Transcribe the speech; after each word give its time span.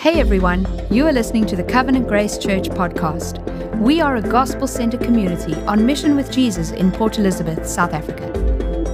Hey 0.00 0.18
everyone, 0.18 0.66
you 0.90 1.06
are 1.06 1.12
listening 1.12 1.44
to 1.44 1.56
the 1.56 1.62
Covenant 1.62 2.08
Grace 2.08 2.38
Church 2.38 2.70
podcast. 2.70 3.36
We 3.80 4.00
are 4.00 4.16
a 4.16 4.22
gospel 4.22 4.66
centered 4.66 5.02
community 5.02 5.52
on 5.66 5.84
mission 5.84 6.16
with 6.16 6.32
Jesus 6.32 6.70
in 6.70 6.90
Port 6.90 7.18
Elizabeth, 7.18 7.66
South 7.66 7.92
Africa. 7.92 8.32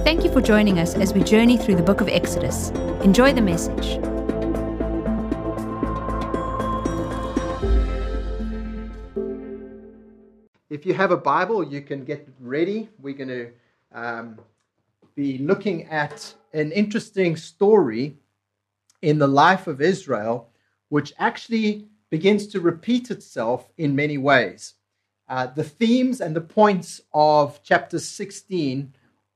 Thank 0.03 0.25
you 0.25 0.31
for 0.33 0.41
joining 0.41 0.79
us 0.79 0.95
as 0.95 1.13
we 1.13 1.23
journey 1.23 1.57
through 1.57 1.75
the 1.77 1.81
book 1.81 2.01
of 2.01 2.09
Exodus. 2.09 2.71
Enjoy 3.05 3.31
the 3.31 3.41
message. 3.41 3.99
If 10.69 10.85
you 10.85 10.93
have 10.93 11.11
a 11.11 11.17
Bible, 11.17 11.63
you 11.63 11.79
can 11.83 12.03
get 12.03 12.27
ready. 12.41 12.89
We're 12.99 13.13
going 13.13 13.29
to 13.29 13.51
um, 13.93 14.39
be 15.15 15.37
looking 15.37 15.85
at 15.85 16.33
an 16.51 16.73
interesting 16.73 17.37
story 17.37 18.17
in 19.01 19.19
the 19.19 19.27
life 19.27 19.67
of 19.67 19.79
Israel 19.79 20.49
which 20.89 21.13
actually 21.17 21.87
begins 22.09 22.47
to 22.47 22.59
repeat 22.59 23.11
itself 23.11 23.69
in 23.77 23.95
many 23.95 24.17
ways. 24.17 24.75
Uh, 25.29 25.47
the 25.47 25.63
themes 25.63 26.21
and 26.21 26.35
the 26.35 26.41
points 26.41 27.01
of 27.13 27.59
chapter 27.63 27.99
16 27.99 28.93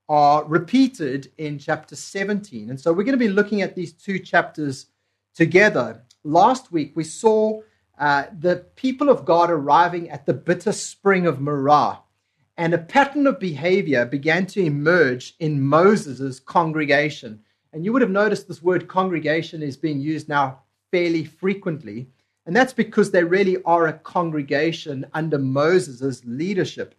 are 0.07 0.43
repeated 0.45 1.31
in 1.37 1.59
chapter 1.59 1.95
17. 1.95 2.69
And 2.69 2.79
so 2.79 2.91
we're 2.91 3.03
going 3.03 3.17
to 3.17 3.25
be 3.25 3.29
looking 3.29 3.61
at 3.61 3.75
these 3.75 3.93
two 3.93 4.19
chapters 4.19 4.87
together. 5.35 6.03
Last 6.23 6.71
week, 6.71 6.93
we 6.95 7.03
saw 7.03 7.61
uh, 7.99 8.25
the 8.39 8.65
people 8.75 9.09
of 9.09 9.25
God 9.25 9.51
arriving 9.51 10.09
at 10.09 10.25
the 10.25 10.33
bitter 10.33 10.71
spring 10.71 11.27
of 11.27 11.39
Marah, 11.39 11.99
and 12.57 12.73
a 12.73 12.77
pattern 12.77 13.27
of 13.27 13.39
behavior 13.39 14.05
began 14.05 14.45
to 14.47 14.61
emerge 14.61 15.35
in 15.39 15.61
Moses' 15.61 16.39
congregation. 16.39 17.41
And 17.73 17.85
you 17.85 17.93
would 17.93 18.01
have 18.01 18.11
noticed 18.11 18.47
this 18.47 18.61
word 18.61 18.87
congregation 18.87 19.63
is 19.63 19.77
being 19.77 20.01
used 20.01 20.27
now 20.27 20.59
fairly 20.91 21.23
frequently. 21.23 22.07
And 22.45 22.55
that's 22.55 22.73
because 22.73 23.11
they 23.11 23.23
really 23.23 23.61
are 23.63 23.87
a 23.87 23.93
congregation 23.93 25.05
under 25.13 25.37
Moses' 25.37 26.21
leadership. 26.25 26.95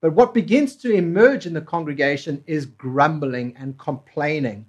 But 0.00 0.12
what 0.12 0.34
begins 0.34 0.76
to 0.76 0.92
emerge 0.92 1.46
in 1.46 1.52
the 1.52 1.60
congregation 1.60 2.42
is 2.46 2.66
grumbling 2.66 3.54
and 3.58 3.78
complaining. 3.78 4.66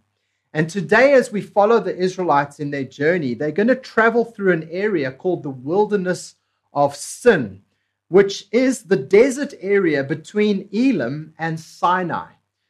And 0.54 0.70
today, 0.70 1.14
as 1.14 1.32
we 1.32 1.42
follow 1.42 1.80
the 1.80 1.96
Israelites 1.96 2.60
in 2.60 2.72
their 2.72 2.84
journey, 2.84 3.34
they're 3.34 3.52
going 3.52 3.70
to 3.70 3.76
travel 3.76 4.26
through 4.26 4.52
an 4.52 4.68
area 4.70 5.12
called 5.12 5.44
the 5.44 5.50
wilderness 5.50 6.36
of 6.74 6.96
sin, 6.96 7.62
which 8.10 8.48
is 8.52 8.84
the 8.84 8.98
desert 8.98 9.54
area 9.62 10.04
between 10.04 10.68
Elim 10.74 11.34
and 11.40 11.58
Sinai. 11.58 12.28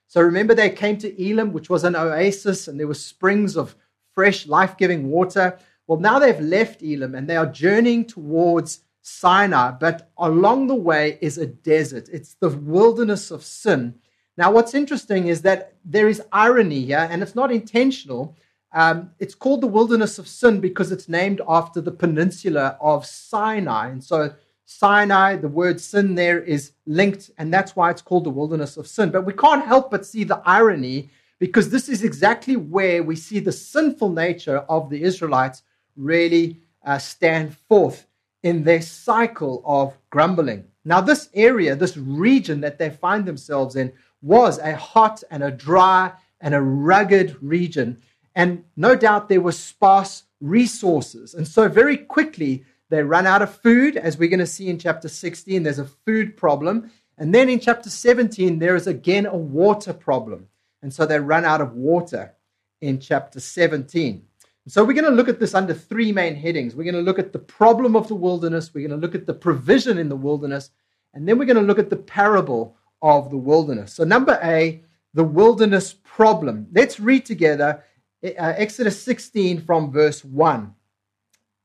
So 0.07 0.21
remember, 0.21 0.53
they 0.53 0.69
came 0.69 0.97
to 0.99 1.23
Elim, 1.23 1.53
which 1.53 1.69
was 1.69 1.83
an 1.83 1.95
oasis, 1.95 2.67
and 2.67 2.79
there 2.79 2.87
were 2.87 2.93
springs 2.93 3.57
of 3.57 3.75
fresh, 4.13 4.45
life 4.45 4.77
giving 4.77 5.09
water. 5.09 5.57
Well, 5.91 5.99
now 5.99 6.19
they've 6.19 6.39
left 6.39 6.81
Elim 6.81 7.15
and 7.15 7.29
they 7.29 7.35
are 7.35 7.45
journeying 7.45 8.05
towards 8.05 8.79
Sinai, 9.01 9.71
but 9.71 10.09
along 10.17 10.67
the 10.67 10.73
way 10.73 11.17
is 11.19 11.37
a 11.37 11.45
desert. 11.45 12.07
It's 12.13 12.35
the 12.35 12.47
wilderness 12.47 13.29
of 13.29 13.43
sin. 13.43 13.95
Now, 14.37 14.53
what's 14.53 14.73
interesting 14.73 15.27
is 15.27 15.41
that 15.41 15.73
there 15.83 16.07
is 16.07 16.21
irony 16.31 16.85
here, 16.85 17.09
and 17.11 17.21
it's 17.21 17.35
not 17.35 17.51
intentional. 17.51 18.37
Um, 18.71 19.11
it's 19.19 19.35
called 19.35 19.59
the 19.59 19.67
wilderness 19.67 20.17
of 20.17 20.29
sin 20.29 20.61
because 20.61 20.93
it's 20.93 21.09
named 21.09 21.41
after 21.45 21.81
the 21.81 21.91
peninsula 21.91 22.77
of 22.79 23.05
Sinai. 23.05 23.89
And 23.89 24.01
so, 24.01 24.33
Sinai, 24.63 25.35
the 25.35 25.49
word 25.49 25.81
sin 25.81 26.15
there 26.15 26.39
is 26.39 26.71
linked, 26.85 27.31
and 27.37 27.53
that's 27.53 27.75
why 27.75 27.91
it's 27.91 28.01
called 28.01 28.23
the 28.23 28.29
wilderness 28.29 28.77
of 28.77 28.87
sin. 28.87 29.09
But 29.11 29.25
we 29.25 29.33
can't 29.33 29.65
help 29.65 29.91
but 29.91 30.05
see 30.05 30.23
the 30.23 30.41
irony 30.45 31.09
because 31.37 31.69
this 31.69 31.89
is 31.89 32.01
exactly 32.01 32.55
where 32.55 33.03
we 33.03 33.17
see 33.17 33.39
the 33.39 33.51
sinful 33.51 34.13
nature 34.13 34.59
of 34.69 34.89
the 34.89 35.03
Israelites 35.03 35.63
really 35.95 36.61
uh, 36.83 36.97
stand 36.97 37.55
forth 37.69 38.07
in 38.43 38.63
their 38.63 38.81
cycle 38.81 39.61
of 39.65 39.97
grumbling. 40.09 40.65
Now, 40.83 41.01
this 41.01 41.29
area, 41.33 41.75
this 41.75 41.95
region 41.95 42.61
that 42.61 42.79
they 42.79 42.89
find 42.89 43.25
themselves 43.25 43.75
in, 43.75 43.93
was 44.21 44.57
a 44.59 44.75
hot 44.75 45.23
and 45.29 45.43
a 45.43 45.51
dry 45.51 46.11
and 46.39 46.55
a 46.55 46.61
rugged 46.61 47.37
region. 47.41 48.01
And 48.35 48.63
no 48.75 48.95
doubt 48.95 49.29
there 49.29 49.41
were 49.41 49.51
sparse 49.51 50.23
resources. 50.39 51.35
And 51.35 51.47
so, 51.47 51.69
very 51.69 51.97
quickly, 51.97 52.65
they 52.89 53.03
run 53.03 53.27
out 53.27 53.41
of 53.41 53.55
food, 53.55 53.95
as 53.95 54.17
we're 54.17 54.29
going 54.29 54.39
to 54.39 54.45
see 54.45 54.67
in 54.67 54.79
chapter 54.79 55.07
16. 55.07 55.63
There's 55.63 55.79
a 55.79 55.85
food 55.85 56.35
problem. 56.35 56.91
And 57.17 57.33
then 57.33 57.49
in 57.49 57.59
chapter 57.59 57.89
17, 57.89 58.59
there 58.59 58.75
is 58.75 58.87
again 58.87 59.25
a 59.27 59.37
water 59.37 59.93
problem. 59.93 60.47
And 60.81 60.93
so 60.93 61.05
they 61.05 61.19
run 61.19 61.45
out 61.45 61.61
of 61.61 61.73
water 61.73 62.33
in 62.81 62.99
chapter 62.99 63.39
17. 63.39 64.25
So 64.67 64.83
we're 64.83 64.93
going 64.93 65.05
to 65.05 65.11
look 65.11 65.29
at 65.29 65.39
this 65.39 65.55
under 65.55 65.73
three 65.73 66.11
main 66.11 66.35
headings. 66.35 66.75
We're 66.75 66.83
going 66.83 66.93
to 66.93 67.01
look 67.01 67.17
at 67.17 67.33
the 67.33 67.39
problem 67.39 67.95
of 67.95 68.07
the 68.07 68.15
wilderness, 68.15 68.71
we're 68.73 68.87
going 68.87 68.99
to 68.99 69.05
look 69.05 69.15
at 69.15 69.25
the 69.25 69.33
provision 69.33 69.97
in 69.97 70.07
the 70.07 70.15
wilderness, 70.15 70.69
and 71.13 71.27
then 71.27 71.39
we're 71.39 71.45
going 71.45 71.57
to 71.57 71.63
look 71.63 71.79
at 71.79 71.89
the 71.89 71.95
parable 71.95 72.77
of 73.01 73.31
the 73.31 73.37
wilderness. 73.37 73.93
So, 73.93 74.03
number 74.03 74.39
A, 74.43 74.83
the 75.13 75.23
wilderness 75.23 75.93
problem. 75.93 76.67
Let's 76.71 76.99
read 76.99 77.25
together 77.25 77.83
uh, 78.23 78.27
Exodus 78.37 79.01
16 79.01 79.61
from 79.61 79.91
verse 79.91 80.23
1. 80.23 80.73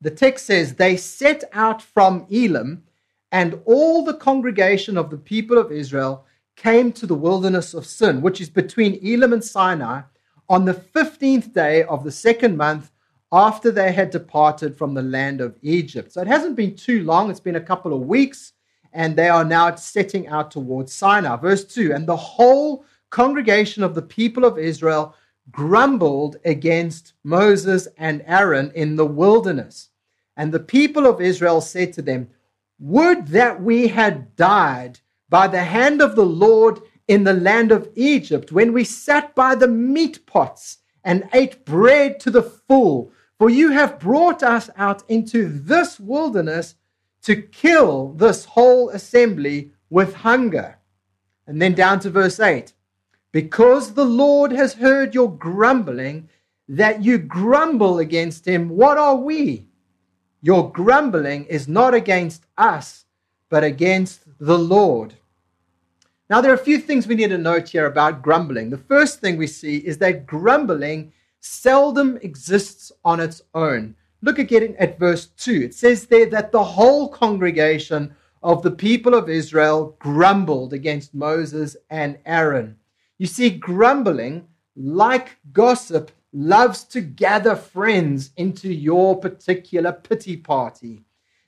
The 0.01 0.11
text 0.11 0.47
says, 0.47 0.75
They 0.75 0.97
set 0.97 1.45
out 1.53 1.83
from 1.83 2.27
Elim, 2.31 2.85
and 3.31 3.61
all 3.67 4.05
the 4.05 4.15
congregation 4.15 4.97
of 4.97 5.11
the 5.11 5.19
people 5.19 5.59
of 5.59 5.71
Israel 5.71 6.25
came 6.57 6.93
to 6.93 7.07
the 7.07 7.15
wilderness 7.15 7.75
of 7.75 7.85
Sin, 7.85 8.23
which 8.23 8.41
is 8.41 8.49
between 8.49 8.99
Elim 9.07 9.35
and 9.35 9.45
Sinai 9.45 10.03
on 10.49 10.65
the 10.65 10.75
15th 10.75 11.53
day 11.53 11.83
of 11.85 12.05
the 12.05 12.13
second 12.13 12.57
month 12.57 12.91
after 13.33 13.71
they 13.71 13.93
had 13.93 14.11
departed 14.11 14.77
from 14.77 14.95
the 14.95 15.03
land 15.03 15.41
of 15.41 15.59
Egypt. 15.63 16.13
So 16.13 16.21
it 16.21 16.29
hasn't 16.29 16.57
been 16.57 16.77
too 16.77 17.03
long, 17.03 17.31
it's 17.31 17.41
been 17.41 17.57
a 17.57 17.61
couple 17.61 17.93
of 17.93 18.03
weeks, 18.03 18.53
and 18.93 19.17
they 19.17 19.29
are 19.29 19.45
now 19.45 19.75
setting 19.75 20.29
out 20.29 20.51
towards 20.51 20.93
Sinai. 20.93 21.37
Verse 21.37 21.65
2 21.65 21.93
And 21.93 22.07
the 22.07 22.17
whole 22.17 22.85
congregation 23.11 23.83
of 23.83 23.95
the 23.95 24.03
people 24.03 24.45
of 24.45 24.59
Israel 24.59 25.15
grumbled 25.51 26.37
against 26.45 27.15
Moses 27.25 27.89
and 27.99 28.23
Aaron 28.27 28.73
in 28.75 28.97
the 28.97 29.07
wilderness. 29.07 29.91
And 30.37 30.53
the 30.53 30.61
people 30.61 31.07
of 31.07 31.21
Israel 31.21 31.61
said 31.61 31.93
to 31.95 32.03
them, 32.03 32.29
Would 32.79 33.29
that 33.29 33.63
we 33.63 33.89
had 33.89 34.35
died 34.37 35.01
by 35.29 35.49
the 35.49 35.63
hand 35.63 36.01
of 36.01 36.15
the 36.15 36.27
Lord 36.27 36.81
in 37.09 37.25
the 37.25 37.33
land 37.33 37.73
of 37.73 37.89
Egypt, 37.95 38.53
when 38.53 38.73
we 38.73 38.85
sat 38.85 39.35
by 39.35 39.55
the 39.55 39.69
meat 39.69 40.27
pots 40.27 40.79
and 41.05 41.29
ate 41.33 41.65
bread 41.65 42.19
to 42.21 42.31
the 42.31 42.43
full. 42.43 43.13
For 43.39 43.49
you 43.51 43.71
have 43.71 44.01
brought 44.01 44.43
us 44.43 44.71
out 44.77 45.03
into 45.09 45.49
this 45.49 46.01
wilderness 46.01 46.75
to 47.23 47.37
kill 47.37 48.13
this 48.13 48.45
whole 48.45 48.91
assembly 48.91 49.73
with 49.91 50.15
hunger. 50.15 50.79
And 51.47 51.63
then 51.63 51.75
down 51.75 52.01
to 52.01 52.11
verse 52.11 52.41
8 52.41 52.73
Because 53.33 53.95
the 53.95 54.05
Lord 54.05 54.53
has 54.53 54.75
heard 54.75 55.15
your 55.15 55.31
grumbling, 55.31 56.29
that 56.69 57.05
you 57.05 57.19
grumble 57.19 57.99
against 57.99 58.47
him, 58.47 58.69
what 58.69 58.99
are 58.99 59.17
we? 59.17 59.67
Your 60.43 60.73
grumbling 60.73 61.45
is 61.45 61.69
not 61.69 61.95
against 61.95 62.45
us, 62.59 63.05
but 63.49 63.63
against 63.63 64.23
the 64.39 64.59
Lord. 64.59 65.15
Now, 66.29 66.41
there 66.41 66.51
are 66.51 66.57
a 66.57 66.59
few 66.59 66.79
things 66.79 67.07
we 67.07 67.15
need 67.15 67.31
to 67.31 67.39
note 67.39 67.69
here 67.69 67.87
about 67.87 68.21
grumbling. 68.21 68.71
The 68.71 68.79
first 68.79 69.21
thing 69.21 69.37
we 69.37 69.47
see 69.47 69.77
is 69.77 69.99
that 69.99 70.27
grumbling 70.27 71.13
seldom 71.39 72.19
exists 72.21 72.91
on 73.05 73.21
its 73.21 73.43
own. 73.55 73.95
Look 74.23 74.41
again 74.41 74.75
at 74.81 74.99
verse 74.99 75.27
2. 75.27 75.63
It 75.67 75.75
says 75.75 76.07
there 76.07 76.27
that 76.31 76.51
the 76.51 76.65
whole 76.65 77.09
congregation 77.09 78.17
of 78.43 78.63
the 78.63 78.73
people 78.73 79.15
of 79.15 79.29
Israel 79.29 79.97
grumbled 80.01 80.73
against 80.73 81.15
Moses 81.15 81.77
and 81.91 82.19
Aaron. 82.27 82.77
You 83.19 83.27
see, 83.27 83.51
grumbling, 83.51 84.49
like 84.75 85.37
gossip, 85.53 86.11
loves 86.33 86.83
to 86.85 87.01
gather 87.01 87.55
friends 87.55 88.31
into 88.37 88.73
your 88.73 89.17
particular 89.17 89.93
pity 89.93 90.37
party. 90.37 91.06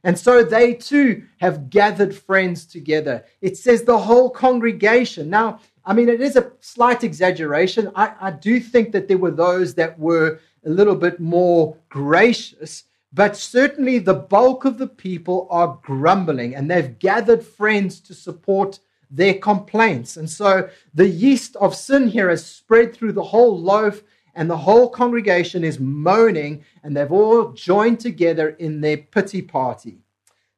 And 0.09 0.19
so 0.19 0.43
they 0.43 0.73
too 0.73 1.25
have 1.37 1.69
gathered 1.69 2.17
friends 2.17 2.65
together. 2.65 3.27
It 3.43 3.59
says 3.59 3.83
the 3.83 3.99
whole 3.99 4.31
congregation. 4.31 5.29
Now, 5.29 5.61
I 5.85 5.93
mean, 5.93 6.09
it 6.09 6.23
is 6.23 6.35
a 6.35 6.51
slight 6.61 7.05
exaggeration. 7.05 7.93
I, 7.95 8.15
I 8.19 8.31
do 8.31 8.59
think 8.59 8.93
that 8.93 9.07
there 9.07 9.19
were 9.19 9.31
those 9.31 9.75
that 9.75 9.99
were 9.99 10.41
a 10.65 10.71
little 10.71 10.95
bit 10.95 11.21
more 11.21 11.77
gracious, 11.91 12.85
but 13.13 13.37
certainly 13.37 13.99
the 13.99 14.15
bulk 14.15 14.65
of 14.65 14.79
the 14.79 14.87
people 14.87 15.47
are 15.51 15.79
grumbling 15.83 16.55
and 16.55 16.71
they've 16.71 16.99
gathered 16.99 17.45
friends 17.45 18.01
to 18.01 18.15
support 18.15 18.79
their 19.11 19.35
complaints. 19.35 20.17
And 20.17 20.31
so 20.31 20.71
the 20.95 21.09
yeast 21.09 21.55
of 21.57 21.75
sin 21.77 22.09
here 22.09 22.31
has 22.31 22.47
spread 22.47 22.97
through 22.97 23.13
the 23.13 23.25
whole 23.25 23.61
loaf 23.61 24.03
and 24.39 24.49
the 24.49 24.57
whole 24.57 24.89
congregation 24.89 25.65
is 25.65 25.81
moaning, 25.81 26.65
and 26.85 26.97
they've 26.97 27.11
all 27.11 27.51
joined 27.55 27.99
together 27.99 28.51
in 28.51 28.81
their 28.81 28.97
pity 28.97 29.43
party. 29.43 29.99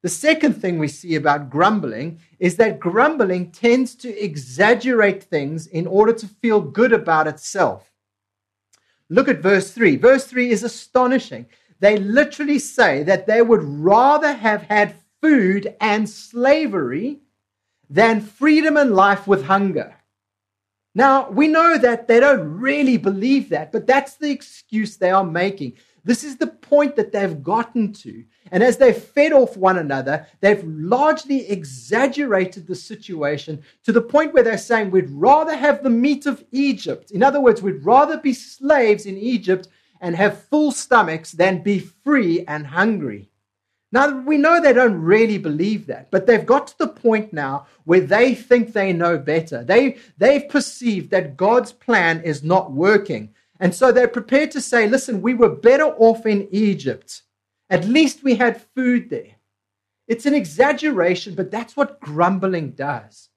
The 0.02 0.10
second 0.10 0.52
thing 0.60 0.78
we 0.78 0.86
see 0.86 1.14
about 1.14 1.48
grumbling 1.48 2.20
is 2.38 2.56
that 2.56 2.78
grumbling 2.78 3.52
tends 3.52 3.94
to 3.96 4.22
exaggerate 4.22 5.22
things 5.22 5.66
in 5.66 5.86
order 5.86 6.12
to 6.12 6.26
feel 6.26 6.60
good 6.60 6.92
about 6.92 7.26
itself. 7.26 7.90
Look 9.08 9.28
at 9.28 9.40
verse 9.40 9.70
3. 9.70 9.96
Verse 9.96 10.26
3 10.26 10.50
is 10.50 10.62
astonishing. 10.62 11.46
they 11.80 11.96
literally 11.96 12.58
say 12.58 13.02
that 13.04 13.26
they 13.26 13.40
would 13.40 13.62
rather 13.64 14.34
have 14.34 14.60
had 14.64 14.94
food 15.22 15.74
and 15.80 16.06
slavery 16.06 17.20
than 17.88 18.20
freedom 18.20 18.76
and 18.76 18.94
life 18.94 19.26
with 19.26 19.44
hunger. 19.44 19.96
Now, 20.94 21.30
we 21.30 21.46
know 21.46 21.78
that 21.78 22.08
they 22.08 22.18
don't 22.18 22.58
really 22.58 22.96
believe 22.96 23.48
that, 23.50 23.70
but 23.70 23.86
that's 23.86 24.16
the 24.16 24.30
excuse 24.30 24.96
they 24.96 25.10
are 25.10 25.24
making. 25.24 25.74
This 26.02 26.24
is 26.24 26.36
the 26.36 26.46
point 26.46 26.96
that 26.96 27.12
they've 27.12 27.42
gotten 27.42 27.92
to. 27.92 28.24
And 28.50 28.62
as 28.62 28.76
they've 28.76 28.96
fed 28.96 29.32
off 29.32 29.56
one 29.56 29.78
another, 29.78 30.26
they've 30.40 30.64
largely 30.64 31.48
exaggerated 31.48 32.66
the 32.66 32.74
situation 32.74 33.62
to 33.84 33.92
the 33.92 34.02
point 34.02 34.32
where 34.32 34.42
they're 34.42 34.58
saying, 34.58 34.90
we'd 34.90 35.10
rather 35.10 35.56
have 35.56 35.82
the 35.82 35.90
meat 35.90 36.26
of 36.26 36.42
Egypt. 36.50 37.10
In 37.12 37.22
other 37.22 37.40
words, 37.40 37.62
we'd 37.62 37.84
rather 37.84 38.18
be 38.18 38.32
slaves 38.32 39.06
in 39.06 39.16
Egypt 39.16 39.68
and 40.00 40.16
have 40.16 40.44
full 40.44 40.72
stomachs 40.72 41.32
than 41.32 41.62
be 41.62 41.78
free 41.78 42.44
and 42.48 42.66
hungry. 42.66 43.29
Now, 43.92 44.08
we 44.20 44.36
know 44.36 44.60
they 44.60 44.72
don't 44.72 45.00
really 45.00 45.38
believe 45.38 45.86
that, 45.86 46.10
but 46.10 46.26
they've 46.26 46.46
got 46.46 46.68
to 46.68 46.78
the 46.78 46.88
point 46.88 47.32
now 47.32 47.66
where 47.84 48.00
they 48.00 48.34
think 48.34 48.72
they 48.72 48.92
know 48.92 49.18
better. 49.18 49.64
They, 49.64 49.96
they've 50.16 50.48
perceived 50.48 51.10
that 51.10 51.36
God's 51.36 51.72
plan 51.72 52.22
is 52.22 52.44
not 52.44 52.70
working. 52.70 53.34
And 53.58 53.74
so 53.74 53.90
they're 53.90 54.08
prepared 54.08 54.52
to 54.52 54.60
say, 54.60 54.88
listen, 54.88 55.20
we 55.20 55.34
were 55.34 55.48
better 55.48 55.86
off 55.86 56.24
in 56.24 56.48
Egypt. 56.52 57.22
At 57.68 57.84
least 57.84 58.22
we 58.22 58.36
had 58.36 58.62
food 58.74 59.10
there. 59.10 59.34
It's 60.06 60.26
an 60.26 60.34
exaggeration, 60.34 61.34
but 61.34 61.50
that's 61.50 61.76
what 61.76 62.00
grumbling 62.00 62.70
does. 62.72 63.28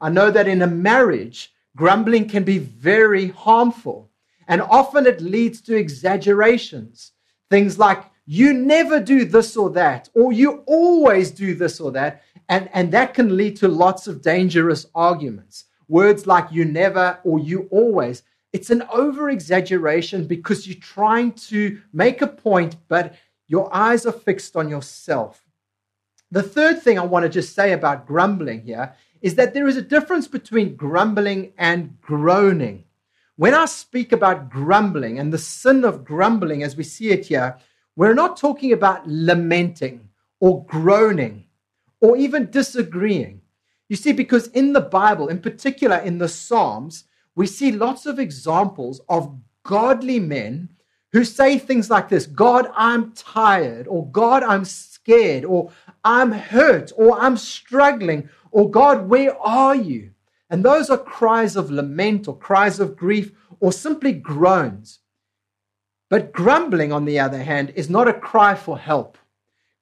I 0.00 0.10
know 0.10 0.30
that 0.30 0.48
in 0.48 0.62
a 0.62 0.66
marriage, 0.66 1.52
grumbling 1.76 2.28
can 2.28 2.44
be 2.44 2.58
very 2.58 3.28
harmful, 3.28 4.10
and 4.48 4.60
often 4.62 5.06
it 5.06 5.20
leads 5.20 5.60
to 5.62 5.76
exaggerations. 5.76 7.12
Things 7.48 7.78
like, 7.78 8.04
you 8.26 8.52
never 8.52 9.00
do 9.00 9.24
this 9.24 9.56
or 9.56 9.70
that, 9.70 10.08
or 10.14 10.32
you 10.32 10.62
always 10.66 11.30
do 11.30 11.54
this 11.54 11.80
or 11.80 11.90
that. 11.92 12.22
And, 12.48 12.68
and 12.72 12.92
that 12.92 13.14
can 13.14 13.36
lead 13.36 13.56
to 13.56 13.68
lots 13.68 14.06
of 14.06 14.22
dangerous 14.22 14.86
arguments. 14.94 15.64
Words 15.88 16.26
like 16.26 16.52
you 16.52 16.64
never 16.64 17.18
or 17.24 17.38
you 17.38 17.68
always. 17.70 18.22
It's 18.52 18.70
an 18.70 18.82
over 18.92 19.30
exaggeration 19.30 20.26
because 20.26 20.66
you're 20.66 20.80
trying 20.80 21.32
to 21.32 21.80
make 21.92 22.22
a 22.22 22.26
point, 22.26 22.76
but 22.88 23.14
your 23.46 23.74
eyes 23.74 24.06
are 24.06 24.12
fixed 24.12 24.56
on 24.56 24.68
yourself. 24.68 25.44
The 26.30 26.42
third 26.42 26.82
thing 26.82 26.98
I 26.98 27.04
want 27.04 27.24
to 27.24 27.28
just 27.28 27.54
say 27.54 27.72
about 27.72 28.06
grumbling 28.06 28.62
here 28.62 28.94
is 29.20 29.34
that 29.34 29.54
there 29.54 29.66
is 29.66 29.76
a 29.76 29.82
difference 29.82 30.28
between 30.28 30.76
grumbling 30.76 31.52
and 31.58 32.00
groaning. 32.00 32.84
When 33.36 33.54
I 33.54 33.64
speak 33.64 34.12
about 34.12 34.50
grumbling 34.50 35.18
and 35.18 35.32
the 35.32 35.38
sin 35.38 35.84
of 35.84 36.04
grumbling 36.04 36.62
as 36.62 36.76
we 36.76 36.84
see 36.84 37.10
it 37.10 37.26
here, 37.26 37.58
we're 37.96 38.14
not 38.14 38.36
talking 38.36 38.72
about 38.72 39.06
lamenting 39.06 40.08
or 40.38 40.64
groaning 40.66 41.44
or 42.00 42.16
even 42.16 42.50
disagreeing. 42.50 43.40
You 43.88 43.96
see, 43.96 44.12
because 44.12 44.46
in 44.48 44.72
the 44.72 44.80
Bible, 44.80 45.28
in 45.28 45.40
particular 45.40 45.96
in 45.96 46.18
the 46.18 46.28
Psalms, 46.28 47.04
we 47.34 47.46
see 47.46 47.72
lots 47.72 48.06
of 48.06 48.18
examples 48.18 49.00
of 49.08 49.36
godly 49.64 50.20
men 50.20 50.68
who 51.12 51.24
say 51.24 51.58
things 51.58 51.90
like 51.90 52.08
this 52.08 52.26
God, 52.26 52.70
I'm 52.74 53.12
tired, 53.12 53.88
or 53.88 54.08
God, 54.10 54.42
I'm 54.42 54.64
scared, 54.64 55.44
or 55.44 55.72
I'm 56.04 56.32
hurt, 56.32 56.92
or 56.96 57.20
I'm 57.20 57.36
struggling, 57.36 58.28
or 58.52 58.70
God, 58.70 59.08
where 59.08 59.36
are 59.38 59.74
you? 59.74 60.12
And 60.48 60.64
those 60.64 60.90
are 60.90 60.98
cries 60.98 61.56
of 61.56 61.70
lament 61.70 62.28
or 62.28 62.36
cries 62.36 62.80
of 62.80 62.96
grief 62.96 63.32
or 63.60 63.72
simply 63.72 64.12
groans. 64.12 64.99
But 66.10 66.32
grumbling, 66.32 66.92
on 66.92 67.04
the 67.04 67.20
other 67.20 67.42
hand, 67.42 67.72
is 67.76 67.88
not 67.88 68.08
a 68.08 68.12
cry 68.12 68.56
for 68.56 68.76
help. 68.76 69.16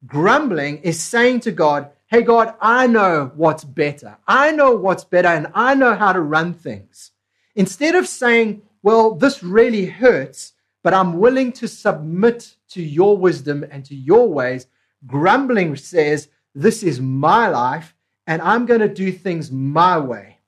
Grumbling 0.07 0.79
is 0.83 1.03
saying 1.03 1.41
to 1.41 1.51
God, 1.51 1.91
Hey, 2.07 2.23
God, 2.23 2.55
I 2.61 2.87
know 2.87 3.33
what's 3.35 3.65
better. 3.65 4.17
I 4.27 4.53
know 4.53 4.77
what's 4.77 5.05
better 5.05 5.29
and 5.29 5.49
I 5.55 5.75
know 5.75 5.95
how 5.95 6.13
to 6.13 6.21
run 6.21 6.55
things. 6.55 7.11
Instead 7.57 7.95
of 7.95 8.07
saying, 8.07 8.63
Well, 8.83 9.15
this 9.15 9.43
really 9.43 9.87
hurts, 9.87 10.53
but 10.83 10.95
I'm 10.95 11.19
willing 11.19 11.51
to 11.53 11.67
submit 11.67 12.57
to 12.71 12.83
your 12.83 13.17
wisdom 13.17 13.65
and 13.71 13.85
to 13.87 13.95
your 13.95 14.29
ways, 14.29 14.67
grumbling 15.07 15.77
says, 15.77 16.29
This 16.55 16.83
is 16.83 17.01
my 17.01 17.49
life 17.49 17.95
and 18.27 18.43
I'm 18.43 18.67
going 18.67 18.81
to 18.81 18.89
do 18.89 19.11
things 19.11 19.51
my 19.51 19.99
way. 19.99 20.39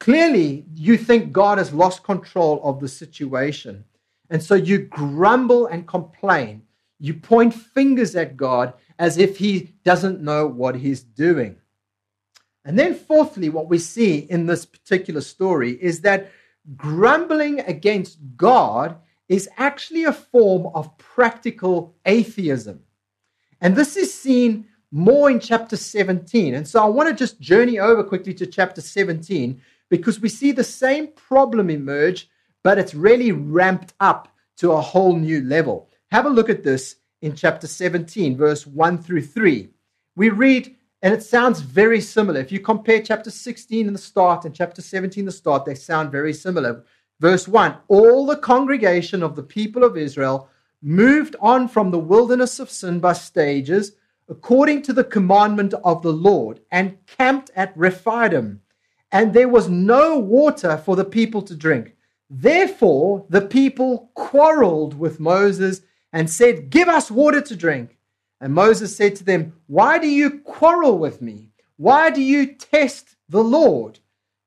Clearly, 0.00 0.64
you 0.74 0.96
think 0.96 1.30
God 1.30 1.58
has 1.58 1.72
lost 1.72 2.02
control 2.02 2.60
of 2.64 2.80
the 2.80 2.88
situation. 2.88 3.84
And 4.30 4.42
so 4.42 4.54
you 4.54 4.78
grumble 4.78 5.66
and 5.66 5.86
complain. 5.86 6.62
You 6.98 7.14
point 7.14 7.52
fingers 7.52 8.14
at 8.14 8.36
God 8.36 8.74
as 8.98 9.18
if 9.18 9.38
he 9.38 9.74
doesn't 9.84 10.20
know 10.20 10.46
what 10.46 10.76
he's 10.76 11.02
doing. 11.02 11.56
And 12.64 12.78
then, 12.78 12.94
fourthly, 12.94 13.48
what 13.48 13.68
we 13.68 13.78
see 13.78 14.18
in 14.18 14.46
this 14.46 14.66
particular 14.66 15.22
story 15.22 15.72
is 15.82 16.02
that 16.02 16.30
grumbling 16.76 17.60
against 17.60 18.18
God 18.36 18.96
is 19.28 19.48
actually 19.56 20.04
a 20.04 20.12
form 20.12 20.70
of 20.74 20.96
practical 20.98 21.94
atheism. 22.04 22.82
And 23.60 23.74
this 23.74 23.96
is 23.96 24.12
seen 24.12 24.66
more 24.92 25.30
in 25.30 25.40
chapter 25.40 25.76
17. 25.76 26.54
And 26.54 26.66
so 26.66 26.82
I 26.82 26.86
want 26.86 27.08
to 27.08 27.14
just 27.14 27.40
journey 27.40 27.78
over 27.78 28.02
quickly 28.02 28.34
to 28.34 28.46
chapter 28.46 28.80
17 28.80 29.60
because 29.88 30.20
we 30.20 30.28
see 30.28 30.52
the 30.52 30.64
same 30.64 31.08
problem 31.08 31.70
emerge 31.70 32.28
but 32.62 32.78
it's 32.78 32.94
really 32.94 33.32
ramped 33.32 33.94
up 34.00 34.28
to 34.58 34.72
a 34.72 34.80
whole 34.80 35.16
new 35.16 35.42
level. 35.42 35.88
Have 36.10 36.26
a 36.26 36.30
look 36.30 36.50
at 36.50 36.62
this 36.62 36.96
in 37.22 37.34
chapter 37.34 37.66
17, 37.66 38.36
verse 38.36 38.66
1 38.66 38.98
through 38.98 39.22
3. 39.22 39.68
We 40.16 40.30
read, 40.30 40.76
and 41.02 41.14
it 41.14 41.22
sounds 41.22 41.60
very 41.60 42.00
similar. 42.00 42.40
If 42.40 42.52
you 42.52 42.60
compare 42.60 43.02
chapter 43.02 43.30
16 43.30 43.86
in 43.86 43.92
the 43.92 43.98
start 43.98 44.44
and 44.44 44.54
chapter 44.54 44.82
17 44.82 45.24
the 45.24 45.32
start, 45.32 45.64
they 45.64 45.74
sound 45.74 46.10
very 46.10 46.32
similar. 46.32 46.84
Verse 47.20 47.46
1 47.46 47.76
All 47.88 48.26
the 48.26 48.36
congregation 48.36 49.22
of 49.22 49.36
the 49.36 49.42
people 49.42 49.84
of 49.84 49.96
Israel 49.96 50.48
moved 50.82 51.36
on 51.40 51.68
from 51.68 51.90
the 51.90 51.98
wilderness 51.98 52.58
of 52.58 52.70
sin 52.70 53.00
by 53.00 53.12
stages, 53.12 53.92
according 54.28 54.82
to 54.82 54.92
the 54.92 55.04
commandment 55.04 55.74
of 55.84 56.02
the 56.02 56.12
Lord, 56.12 56.60
and 56.70 56.98
camped 57.06 57.50
at 57.54 57.76
Rephidim. 57.76 58.60
And 59.12 59.32
there 59.32 59.48
was 59.48 59.68
no 59.68 60.18
water 60.18 60.76
for 60.78 60.96
the 60.96 61.04
people 61.04 61.42
to 61.42 61.54
drink. 61.54 61.96
Therefore, 62.30 63.26
the 63.28 63.40
people 63.40 64.12
quarreled 64.14 64.96
with 64.96 65.18
Moses 65.18 65.82
and 66.12 66.30
said, 66.30 66.70
Give 66.70 66.88
us 66.88 67.10
water 67.10 67.40
to 67.40 67.56
drink. 67.56 67.98
And 68.40 68.54
Moses 68.54 68.96
said 68.96 69.16
to 69.16 69.24
them, 69.24 69.54
Why 69.66 69.98
do 69.98 70.08
you 70.08 70.38
quarrel 70.40 70.96
with 70.96 71.20
me? 71.20 71.50
Why 71.76 72.10
do 72.10 72.22
you 72.22 72.54
test 72.54 73.16
the 73.28 73.42
Lord? 73.42 73.98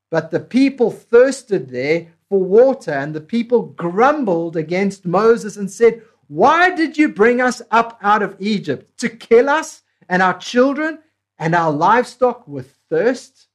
But 0.10 0.32
the 0.32 0.40
people 0.40 0.92
thirsted 0.92 1.70
there 1.70 2.08
for 2.30 2.42
water, 2.42 2.92
and 2.92 3.14
the 3.14 3.22
people 3.22 3.64
grumbled 3.64 4.56
against 4.56 5.06
Moses 5.06 5.58
and 5.58 5.70
said, 5.70 6.02
Why 6.28 6.70
did 6.70 6.98
you 6.98 7.10
bring 7.10 7.42
us 7.42 7.62
up 7.70 8.00
out 8.02 8.24
of 8.24 8.38
Egypt? 8.40 8.98
To 9.00 9.10
kill 9.10 9.50
us 9.50 9.82
and 10.08 10.22
our 10.22 10.38
children 10.38 11.00
and 11.38 11.54
our 11.54 11.72
livestock 11.72 12.48
with 12.48 12.78
thirst? 12.90 13.48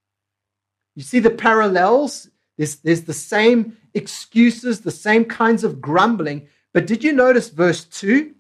You 0.95 1.03
see 1.03 1.21
the 1.21 1.31
parallels? 1.31 2.29
There's, 2.59 2.77
there's 2.77 3.03
the 3.03 3.15
same 3.15 3.77
excuses, 3.99 4.81
the 4.81 4.91
same 4.91 5.25
kinds 5.27 5.65
of 5.65 5.81
grumbling. 5.81 6.49
But 6.73 6.87
did 6.87 7.05
you 7.05 7.13
notice 7.13 7.51
verse 7.51 7.85
2? 7.85 8.35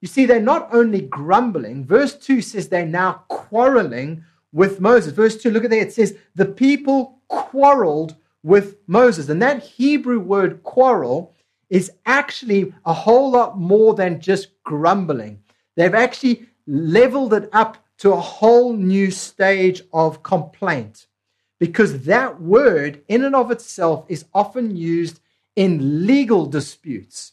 You 0.00 0.08
see, 0.08 0.26
they're 0.26 0.40
not 0.40 0.68
only 0.74 1.00
grumbling, 1.00 1.86
verse 1.86 2.14
2 2.14 2.42
says 2.42 2.68
they're 2.68 2.84
now 2.84 3.24
quarreling 3.28 4.24
with 4.52 4.80
Moses. 4.80 5.12
Verse 5.12 5.36
2, 5.40 5.50
look 5.50 5.64
at 5.64 5.70
there, 5.70 5.80
it 5.80 5.92
says, 5.92 6.16
the 6.34 6.44
people 6.44 7.20
quarreled 7.28 8.16
with 8.42 8.76
Moses. 8.86 9.28
And 9.28 9.40
that 9.40 9.62
Hebrew 9.62 10.20
word 10.20 10.62
quarrel 10.62 11.34
is 11.70 11.90
actually 12.06 12.72
a 12.84 12.92
whole 12.92 13.30
lot 13.30 13.58
more 13.58 13.94
than 13.94 14.20
just 14.20 14.62
grumbling. 14.62 15.40
They've 15.76 15.94
actually 15.94 16.46
leveled 16.66 17.34
it 17.34 17.48
up 17.52 17.78
to 17.98 18.12
a 18.12 18.20
whole 18.20 18.74
new 18.74 19.10
stage 19.10 19.82
of 19.92 20.22
complaint 20.22 21.06
because 21.58 22.04
that 22.04 22.40
word, 22.40 23.02
in 23.08 23.24
and 23.24 23.34
of 23.34 23.50
itself, 23.50 24.04
is 24.08 24.24
often 24.34 24.76
used 24.76 25.20
in 25.56 26.06
legal 26.06 26.46
disputes 26.46 27.32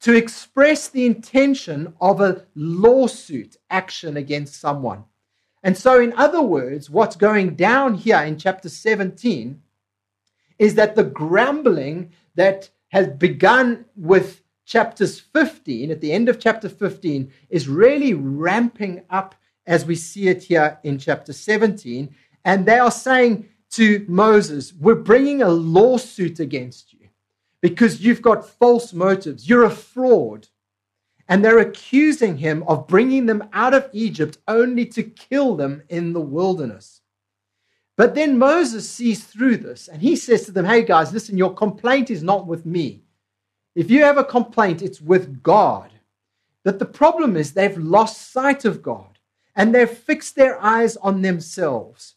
to 0.00 0.14
express 0.14 0.88
the 0.88 1.06
intention 1.06 1.94
of 2.00 2.20
a 2.20 2.46
lawsuit 2.54 3.56
action 3.70 4.16
against 4.16 4.60
someone. 4.60 5.04
And 5.62 5.76
so, 5.76 6.00
in 6.00 6.12
other 6.14 6.40
words, 6.40 6.88
what's 6.88 7.16
going 7.16 7.54
down 7.54 7.94
here 7.94 8.18
in 8.20 8.38
chapter 8.38 8.68
17 8.68 9.60
is 10.58 10.74
that 10.74 10.94
the 10.94 11.04
grumbling 11.04 12.12
that 12.34 12.70
has 12.88 13.08
begun 13.08 13.84
with 13.96 14.42
chapters 14.64 15.20
15, 15.20 15.90
at 15.90 16.00
the 16.00 16.12
end 16.12 16.28
of 16.28 16.38
chapter 16.38 16.68
15, 16.68 17.30
is 17.50 17.68
really 17.68 18.14
ramping 18.14 19.02
up 19.10 19.34
as 19.66 19.84
we 19.84 19.94
see 19.94 20.28
it 20.28 20.44
here 20.44 20.78
in 20.82 20.98
chapter 20.98 21.32
17. 21.32 22.14
And 22.44 22.66
they 22.66 22.78
are 22.78 22.90
saying 22.90 23.48
to 23.72 24.04
Moses, 24.08 24.72
We're 24.74 24.94
bringing 24.94 25.42
a 25.42 25.48
lawsuit 25.50 26.40
against 26.40 26.92
you 26.92 27.08
because 27.60 28.00
you've 28.00 28.22
got 28.22 28.48
false 28.48 28.92
motives. 28.92 29.48
You're 29.48 29.64
a 29.64 29.70
fraud. 29.70 30.48
and 31.28 31.44
they're 31.44 31.60
accusing 31.60 32.38
him 32.38 32.64
of 32.66 32.88
bringing 32.88 33.26
them 33.26 33.48
out 33.52 33.72
of 33.72 33.88
Egypt 33.92 34.38
only 34.48 34.84
to 34.84 35.02
kill 35.02 35.56
them 35.56 35.82
in 35.88 36.12
the 36.12 36.20
wilderness. 36.20 37.02
But 37.96 38.14
then 38.16 38.38
Moses 38.38 38.88
sees 38.90 39.24
through 39.24 39.58
this 39.58 39.86
and 39.88 40.02
he 40.02 40.16
says 40.16 40.44
to 40.46 40.52
them, 40.52 40.64
Hey 40.64 40.82
guys, 40.82 41.12
listen, 41.12 41.38
your 41.38 41.54
complaint 41.54 42.10
is 42.10 42.22
not 42.22 42.46
with 42.48 42.66
me. 42.66 43.02
If 43.76 43.90
you 43.90 44.02
have 44.02 44.18
a 44.18 44.24
complaint, 44.24 44.82
it's 44.82 45.00
with 45.00 45.42
God. 45.42 45.90
That 46.64 46.78
the 46.78 46.86
problem 46.86 47.36
is 47.36 47.52
they've 47.52 47.78
lost 47.78 48.32
sight 48.32 48.64
of 48.64 48.82
God 48.82 49.18
and 49.54 49.74
they've 49.74 49.88
fixed 49.90 50.34
their 50.34 50.60
eyes 50.62 50.96
on 50.96 51.22
themselves. 51.22 52.16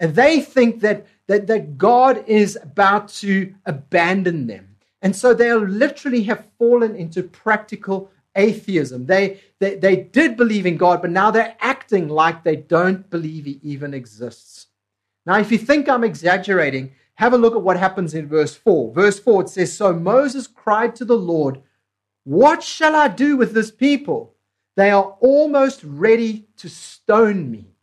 And 0.00 0.14
they 0.14 0.40
think 0.40 0.80
that, 0.80 1.06
that, 1.26 1.46
that 1.46 1.78
God 1.78 2.24
is 2.26 2.58
about 2.62 3.08
to 3.08 3.54
abandon 3.64 4.46
them. 4.46 4.76
And 5.02 5.14
so 5.14 5.34
they 5.34 5.52
literally 5.52 6.22
have 6.24 6.46
fallen 6.58 6.96
into 6.96 7.22
practical 7.22 8.10
atheism. 8.34 9.06
They, 9.06 9.40
they, 9.58 9.76
they 9.76 9.96
did 9.96 10.36
believe 10.36 10.66
in 10.66 10.76
God, 10.76 11.00
but 11.00 11.10
now 11.10 11.30
they're 11.30 11.56
acting 11.60 12.08
like 12.08 12.44
they 12.44 12.56
don't 12.56 13.08
believe 13.10 13.44
He 13.46 13.60
even 13.62 13.94
exists. 13.94 14.66
Now, 15.24 15.38
if 15.38 15.50
you 15.50 15.58
think 15.58 15.88
I'm 15.88 16.04
exaggerating, 16.04 16.92
have 17.14 17.32
a 17.32 17.38
look 17.38 17.54
at 17.54 17.62
what 17.62 17.78
happens 17.78 18.14
in 18.14 18.28
verse 18.28 18.54
4. 18.54 18.92
Verse 18.92 19.18
4 19.18 19.42
it 19.42 19.48
says, 19.48 19.76
So 19.76 19.92
Moses 19.92 20.46
cried 20.46 20.94
to 20.96 21.04
the 21.04 21.16
Lord, 21.16 21.60
What 22.24 22.62
shall 22.62 22.94
I 22.94 23.08
do 23.08 23.36
with 23.36 23.52
this 23.52 23.70
people? 23.70 24.34
They 24.76 24.90
are 24.90 25.16
almost 25.20 25.82
ready 25.82 26.46
to 26.58 26.68
stone 26.68 27.50
me. 27.50 27.75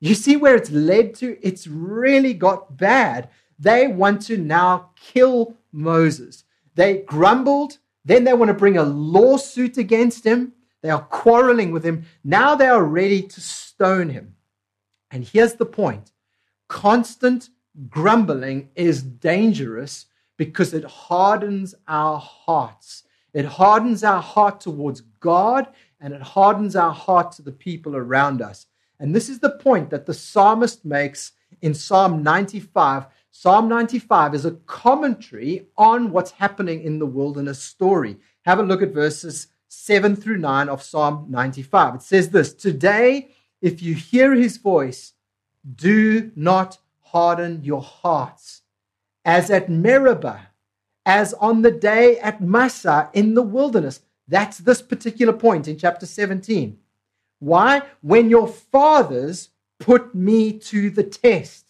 You 0.00 0.14
see 0.14 0.36
where 0.36 0.56
it's 0.56 0.70
led 0.70 1.14
to? 1.16 1.38
It's 1.42 1.66
really 1.66 2.32
got 2.34 2.76
bad. 2.76 3.28
They 3.58 3.86
want 3.86 4.22
to 4.22 4.38
now 4.38 4.90
kill 4.96 5.56
Moses. 5.72 6.44
They 6.74 6.98
grumbled, 6.98 7.78
then 8.04 8.24
they 8.24 8.32
want 8.32 8.48
to 8.48 8.54
bring 8.54 8.78
a 8.78 8.82
lawsuit 8.82 9.76
against 9.76 10.24
him. 10.24 10.54
They 10.82 10.88
are 10.88 11.02
quarreling 11.02 11.72
with 11.72 11.84
him. 11.84 12.04
Now 12.24 12.54
they 12.54 12.68
are 12.68 12.82
ready 12.82 13.22
to 13.22 13.40
stone 13.40 14.08
him. 14.08 14.36
And 15.10 15.24
here's 15.24 15.54
the 15.54 15.66
point 15.66 16.12
constant 16.68 17.50
grumbling 17.88 18.70
is 18.74 19.02
dangerous 19.02 20.06
because 20.36 20.72
it 20.72 20.84
hardens 20.84 21.74
our 21.86 22.18
hearts. 22.18 23.02
It 23.34 23.44
hardens 23.44 24.02
our 24.02 24.22
heart 24.22 24.60
towards 24.60 25.02
God 25.20 25.68
and 26.00 26.14
it 26.14 26.22
hardens 26.22 26.74
our 26.74 26.92
heart 26.92 27.32
to 27.32 27.42
the 27.42 27.52
people 27.52 27.94
around 27.94 28.40
us. 28.40 28.66
And 29.00 29.14
this 29.14 29.30
is 29.30 29.40
the 29.40 29.50
point 29.50 29.90
that 29.90 30.06
the 30.06 30.14
psalmist 30.14 30.84
makes 30.84 31.32
in 31.62 31.72
Psalm 31.74 32.22
95. 32.22 33.06
Psalm 33.32 33.68
95 33.68 34.34
is 34.34 34.44
a 34.44 34.52
commentary 34.66 35.66
on 35.76 36.12
what's 36.12 36.32
happening 36.32 36.82
in 36.82 36.98
the 36.98 37.06
wilderness 37.06 37.62
story. 37.62 38.18
Have 38.44 38.58
a 38.58 38.62
look 38.62 38.82
at 38.82 38.92
verses 38.92 39.48
7 39.68 40.16
through 40.16 40.36
9 40.36 40.68
of 40.68 40.82
Psalm 40.82 41.26
95. 41.30 41.96
It 41.96 42.02
says 42.02 42.28
this 42.28 42.52
Today, 42.52 43.30
if 43.62 43.82
you 43.82 43.94
hear 43.94 44.34
his 44.34 44.58
voice, 44.58 45.14
do 45.74 46.30
not 46.36 46.78
harden 47.00 47.64
your 47.64 47.82
hearts, 47.82 48.62
as 49.24 49.50
at 49.50 49.70
Meribah, 49.70 50.48
as 51.06 51.32
on 51.34 51.62
the 51.62 51.70
day 51.70 52.18
at 52.18 52.42
Massah 52.42 53.10
in 53.14 53.34
the 53.34 53.42
wilderness. 53.42 54.00
That's 54.28 54.58
this 54.58 54.82
particular 54.82 55.32
point 55.32 55.66
in 55.68 55.76
chapter 55.78 56.06
17. 56.06 56.78
Why? 57.40 57.82
When 58.02 58.30
your 58.30 58.46
fathers 58.46 59.50
put 59.80 60.14
me 60.14 60.52
to 60.52 60.90
the 60.90 61.02
test 61.02 61.66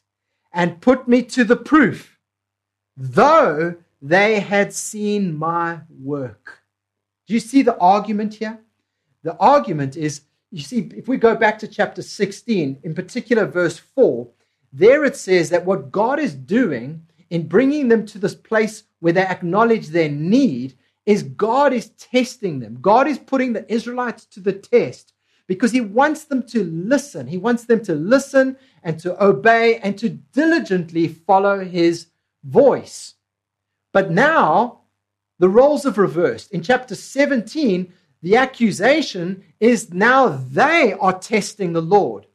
and 0.52 0.80
put 0.80 1.08
me 1.08 1.22
to 1.22 1.44
the 1.44 1.56
proof, 1.56 2.18
though 2.96 3.76
they 4.02 4.40
had 4.40 4.72
seen 4.72 5.36
my 5.36 5.80
work. 6.02 6.60
Do 7.26 7.34
you 7.34 7.40
see 7.40 7.62
the 7.62 7.78
argument 7.78 8.34
here? 8.34 8.58
The 9.22 9.36
argument 9.36 9.96
is, 9.96 10.22
you 10.50 10.62
see, 10.62 10.90
if 10.96 11.06
we 11.06 11.16
go 11.16 11.36
back 11.36 11.58
to 11.60 11.68
chapter 11.68 12.02
16, 12.02 12.80
in 12.82 12.94
particular, 12.94 13.46
verse 13.46 13.78
4, 13.78 14.28
there 14.72 15.04
it 15.04 15.16
says 15.16 15.50
that 15.50 15.64
what 15.64 15.92
God 15.92 16.18
is 16.18 16.34
doing 16.34 17.06
in 17.28 17.46
bringing 17.46 17.88
them 17.88 18.06
to 18.06 18.18
this 18.18 18.34
place 18.34 18.84
where 18.98 19.12
they 19.12 19.22
acknowledge 19.22 19.88
their 19.88 20.08
need 20.08 20.74
is 21.06 21.22
God 21.22 21.72
is 21.72 21.90
testing 21.90 22.58
them. 22.58 22.78
God 22.80 23.06
is 23.06 23.18
putting 23.18 23.52
the 23.52 23.70
Israelites 23.72 24.24
to 24.26 24.40
the 24.40 24.52
test 24.52 25.12
because 25.50 25.72
he 25.72 25.80
wants 25.80 26.26
them 26.26 26.44
to 26.44 26.62
listen. 26.62 27.26
He 27.26 27.36
wants 27.36 27.64
them 27.64 27.82
to 27.82 27.92
listen 27.92 28.56
and 28.84 29.00
to 29.00 29.20
obey 29.20 29.78
and 29.78 29.98
to 29.98 30.08
diligently 30.08 31.08
follow 31.08 31.64
his 31.64 32.06
voice. 32.44 33.14
But 33.92 34.12
now 34.12 34.82
the 35.40 35.48
roles 35.48 35.82
have 35.82 35.98
reversed. 35.98 36.52
In 36.52 36.62
chapter 36.62 36.94
17, 36.94 37.92
the 38.22 38.36
accusation 38.36 39.42
is 39.58 39.92
now 39.92 40.28
they 40.28 40.92
are 40.92 41.18
testing 41.18 41.72
the 41.72 41.82
Lord. 41.82 42.26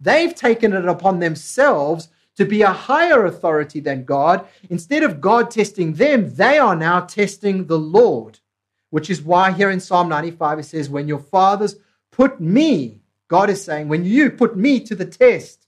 They've 0.00 0.34
taken 0.34 0.72
it 0.72 0.86
upon 0.86 1.18
themselves 1.18 2.08
to 2.38 2.46
be 2.46 2.62
a 2.62 2.72
higher 2.72 3.26
authority 3.26 3.80
than 3.80 4.06
God. 4.06 4.46
Instead 4.70 5.02
of 5.02 5.20
God 5.20 5.50
testing 5.50 5.92
them, 5.92 6.34
they 6.34 6.56
are 6.56 6.74
now 6.74 7.00
testing 7.00 7.66
the 7.66 7.78
Lord, 7.78 8.38
which 8.88 9.10
is 9.10 9.20
why 9.20 9.52
here 9.52 9.68
in 9.68 9.80
Psalm 9.80 10.08
95 10.08 10.60
it 10.60 10.64
says, 10.64 10.88
When 10.88 11.06
your 11.06 11.18
fathers 11.18 11.76
put 12.16 12.40
me, 12.40 13.00
God 13.28 13.50
is 13.50 13.62
saying, 13.62 13.88
when 13.88 14.04
you 14.04 14.30
put 14.30 14.56
me 14.56 14.78
to 14.80 14.94
the 14.94 15.04
test, 15.04 15.66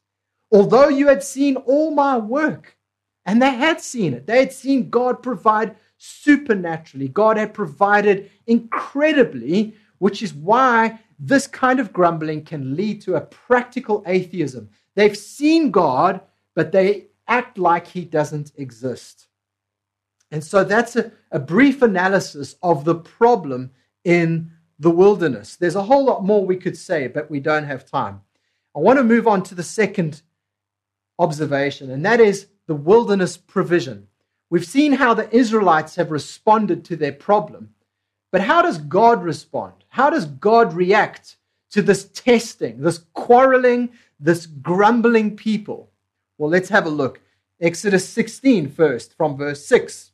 although 0.52 0.88
you 0.88 1.08
had 1.08 1.22
seen 1.22 1.56
all 1.56 1.90
my 1.90 2.16
work, 2.16 2.76
and 3.24 3.42
they 3.42 3.50
had 3.50 3.80
seen 3.80 4.14
it, 4.14 4.26
they 4.26 4.38
had 4.38 4.52
seen 4.52 4.88
God 4.88 5.22
provide 5.22 5.74
supernaturally, 5.98 7.08
God 7.08 7.36
had 7.36 7.52
provided 7.52 8.30
incredibly, 8.46 9.74
which 9.98 10.22
is 10.22 10.32
why 10.32 11.00
this 11.18 11.48
kind 11.48 11.80
of 11.80 11.92
grumbling 11.92 12.44
can 12.44 12.76
lead 12.76 13.00
to 13.02 13.16
a 13.16 13.20
practical 13.22 14.04
atheism. 14.06 14.68
They've 14.94 15.16
seen 15.16 15.72
God, 15.72 16.20
but 16.54 16.70
they 16.70 17.06
act 17.26 17.58
like 17.58 17.88
he 17.88 18.04
doesn't 18.04 18.52
exist. 18.56 19.26
And 20.30 20.44
so 20.44 20.62
that's 20.62 20.94
a, 20.94 21.10
a 21.32 21.40
brief 21.40 21.82
analysis 21.82 22.54
of 22.62 22.84
the 22.84 22.94
problem 22.94 23.72
in 24.04 24.52
the 24.78 24.90
wilderness. 24.90 25.56
There's 25.56 25.76
a 25.76 25.82
whole 25.82 26.04
lot 26.04 26.24
more 26.24 26.44
we 26.44 26.56
could 26.56 26.76
say, 26.76 27.08
but 27.08 27.30
we 27.30 27.40
don't 27.40 27.64
have 27.64 27.84
time. 27.84 28.20
I 28.74 28.80
want 28.80 28.98
to 28.98 29.04
move 29.04 29.26
on 29.26 29.42
to 29.44 29.54
the 29.54 29.62
second 29.62 30.22
observation, 31.18 31.90
and 31.90 32.04
that 32.04 32.20
is 32.20 32.48
the 32.66 32.74
wilderness 32.74 33.36
provision. 33.36 34.08
We've 34.50 34.66
seen 34.66 34.92
how 34.92 35.14
the 35.14 35.34
Israelites 35.34 35.96
have 35.96 36.10
responded 36.10 36.84
to 36.84 36.96
their 36.96 37.12
problem, 37.12 37.70
but 38.30 38.42
how 38.42 38.62
does 38.62 38.78
God 38.78 39.22
respond? 39.22 39.72
How 39.88 40.10
does 40.10 40.26
God 40.26 40.74
react 40.74 41.36
to 41.70 41.80
this 41.80 42.08
testing, 42.10 42.80
this 42.80 42.98
quarreling, 43.14 43.90
this 44.20 44.46
grumbling 44.46 45.36
people? 45.36 45.90
Well, 46.38 46.50
let's 46.50 46.68
have 46.68 46.86
a 46.86 46.90
look. 46.90 47.20
Exodus 47.60 48.06
16 48.08 48.68
first, 48.68 49.16
from 49.16 49.36
verse 49.36 49.64
6. 49.64 50.12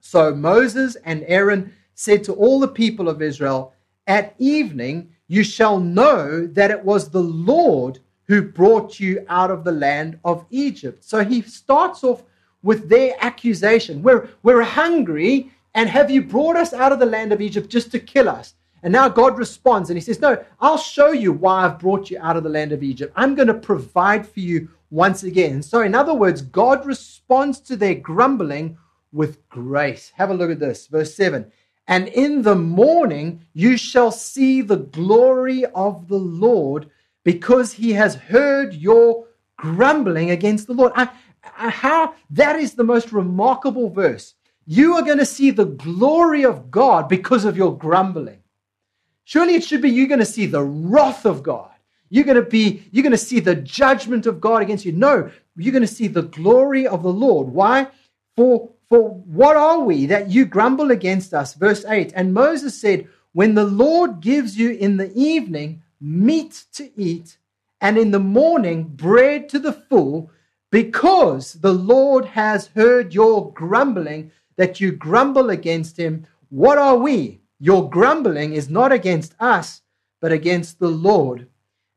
So 0.00 0.34
Moses 0.34 0.96
and 1.04 1.24
Aaron 1.26 1.72
said 1.94 2.22
to 2.24 2.34
all 2.34 2.60
the 2.60 2.68
people 2.68 3.08
of 3.08 3.22
Israel, 3.22 3.72
at 4.08 4.34
evening 4.38 5.10
you 5.28 5.44
shall 5.44 5.78
know 5.78 6.46
that 6.46 6.70
it 6.70 6.84
was 6.84 7.10
the 7.10 7.22
Lord 7.22 8.00
who 8.26 8.42
brought 8.42 8.98
you 8.98 9.24
out 9.28 9.50
of 9.50 9.62
the 9.62 9.72
land 9.72 10.18
of 10.24 10.44
Egypt. 10.50 11.04
So 11.04 11.24
he 11.24 11.42
starts 11.42 12.02
off 12.02 12.24
with 12.62 12.88
their 12.88 13.14
accusation. 13.20 14.02
We're, 14.02 14.28
we're 14.42 14.62
hungry, 14.62 15.52
and 15.74 15.88
have 15.88 16.10
you 16.10 16.22
brought 16.22 16.56
us 16.56 16.72
out 16.72 16.92
of 16.92 16.98
the 16.98 17.06
land 17.06 17.32
of 17.32 17.40
Egypt 17.40 17.68
just 17.68 17.92
to 17.92 18.00
kill 18.00 18.28
us? 18.28 18.54
And 18.82 18.92
now 18.92 19.08
God 19.08 19.38
responds 19.38 19.90
and 19.90 19.96
he 19.96 20.00
says, 20.00 20.20
No, 20.20 20.42
I'll 20.60 20.78
show 20.78 21.12
you 21.12 21.32
why 21.32 21.64
I've 21.64 21.78
brought 21.78 22.10
you 22.10 22.18
out 22.20 22.36
of 22.36 22.44
the 22.44 22.48
land 22.48 22.72
of 22.72 22.82
Egypt. 22.82 23.12
I'm 23.16 23.34
going 23.34 23.48
to 23.48 23.54
provide 23.54 24.26
for 24.26 24.40
you 24.40 24.68
once 24.90 25.24
again. 25.24 25.62
So, 25.62 25.82
in 25.82 25.94
other 25.94 26.14
words, 26.14 26.42
God 26.42 26.86
responds 26.86 27.60
to 27.60 27.76
their 27.76 27.96
grumbling 27.96 28.78
with 29.12 29.46
grace. 29.48 30.12
Have 30.14 30.30
a 30.30 30.34
look 30.34 30.50
at 30.50 30.60
this, 30.60 30.86
verse 30.86 31.14
7 31.14 31.50
and 31.88 32.06
in 32.08 32.42
the 32.42 32.54
morning 32.54 33.46
you 33.54 33.78
shall 33.78 34.12
see 34.12 34.60
the 34.60 34.76
glory 34.76 35.64
of 35.64 36.06
the 36.06 36.18
Lord 36.18 36.90
because 37.24 37.72
he 37.72 37.92
has 37.94 38.14
heard 38.14 38.74
your 38.74 39.26
grumbling 39.56 40.30
against 40.30 40.66
the 40.66 40.74
Lord. 40.74 40.92
I, 40.94 41.08
I, 41.56 41.70
how 41.70 42.14
that 42.30 42.56
is 42.56 42.74
the 42.74 42.84
most 42.84 43.10
remarkable 43.10 43.88
verse. 43.88 44.34
You 44.66 44.94
are 44.96 45.02
going 45.02 45.18
to 45.18 45.26
see 45.26 45.50
the 45.50 45.64
glory 45.64 46.44
of 46.44 46.70
God 46.70 47.08
because 47.08 47.46
of 47.46 47.56
your 47.56 47.76
grumbling. 47.76 48.42
Surely 49.24 49.54
it 49.54 49.64
should 49.64 49.80
be 49.80 49.88
you're 49.88 50.08
going 50.08 50.20
to 50.20 50.26
see 50.26 50.44
the 50.46 50.62
wrath 50.62 51.24
of 51.24 51.42
God. 51.42 51.70
You're 52.10 52.24
going 52.24 52.42
to 52.42 52.50
be 52.50 52.86
you're 52.90 53.02
going 53.02 53.12
to 53.12 53.18
see 53.18 53.40
the 53.40 53.54
judgment 53.54 54.26
of 54.26 54.40
God 54.40 54.62
against 54.62 54.84
you. 54.84 54.92
No, 54.92 55.30
you're 55.56 55.72
going 55.72 55.82
to 55.82 55.86
see 55.86 56.08
the 56.08 56.22
glory 56.22 56.86
of 56.86 57.02
the 57.02 57.12
Lord. 57.12 57.48
Why? 57.48 57.88
For 58.36 58.70
for 58.88 59.10
what 59.10 59.56
are 59.56 59.80
we 59.80 60.06
that 60.06 60.30
you 60.30 60.44
grumble 60.46 60.90
against 60.90 61.34
us? 61.34 61.54
Verse 61.54 61.84
8 61.84 62.12
And 62.14 62.32
Moses 62.32 62.80
said, 62.80 63.08
When 63.32 63.54
the 63.54 63.66
Lord 63.66 64.20
gives 64.20 64.58
you 64.58 64.70
in 64.70 64.96
the 64.96 65.12
evening 65.14 65.82
meat 66.00 66.64
to 66.72 66.90
eat, 67.00 67.38
and 67.80 67.96
in 67.96 68.10
the 68.10 68.18
morning 68.18 68.84
bread 68.84 69.48
to 69.50 69.58
the 69.58 69.72
full, 69.72 70.30
because 70.70 71.54
the 71.54 71.72
Lord 71.72 72.24
has 72.24 72.68
heard 72.68 73.14
your 73.14 73.52
grumbling, 73.52 74.30
that 74.56 74.80
you 74.80 74.92
grumble 74.92 75.50
against 75.50 75.96
him, 75.96 76.26
what 76.50 76.78
are 76.78 76.96
we? 76.96 77.40
Your 77.60 77.88
grumbling 77.88 78.52
is 78.52 78.68
not 78.68 78.92
against 78.92 79.34
us, 79.38 79.82
but 80.20 80.32
against 80.32 80.78
the 80.78 80.88
Lord. 80.88 81.46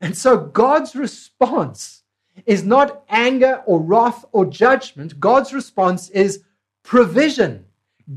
And 0.00 0.16
so 0.16 0.36
God's 0.36 0.94
response 0.94 2.02
is 2.46 2.64
not 2.64 3.04
anger 3.08 3.62
or 3.66 3.80
wrath 3.80 4.24
or 4.32 4.46
judgment. 4.46 5.20
God's 5.20 5.52
response 5.52 6.08
is 6.10 6.44
provision. 6.82 7.66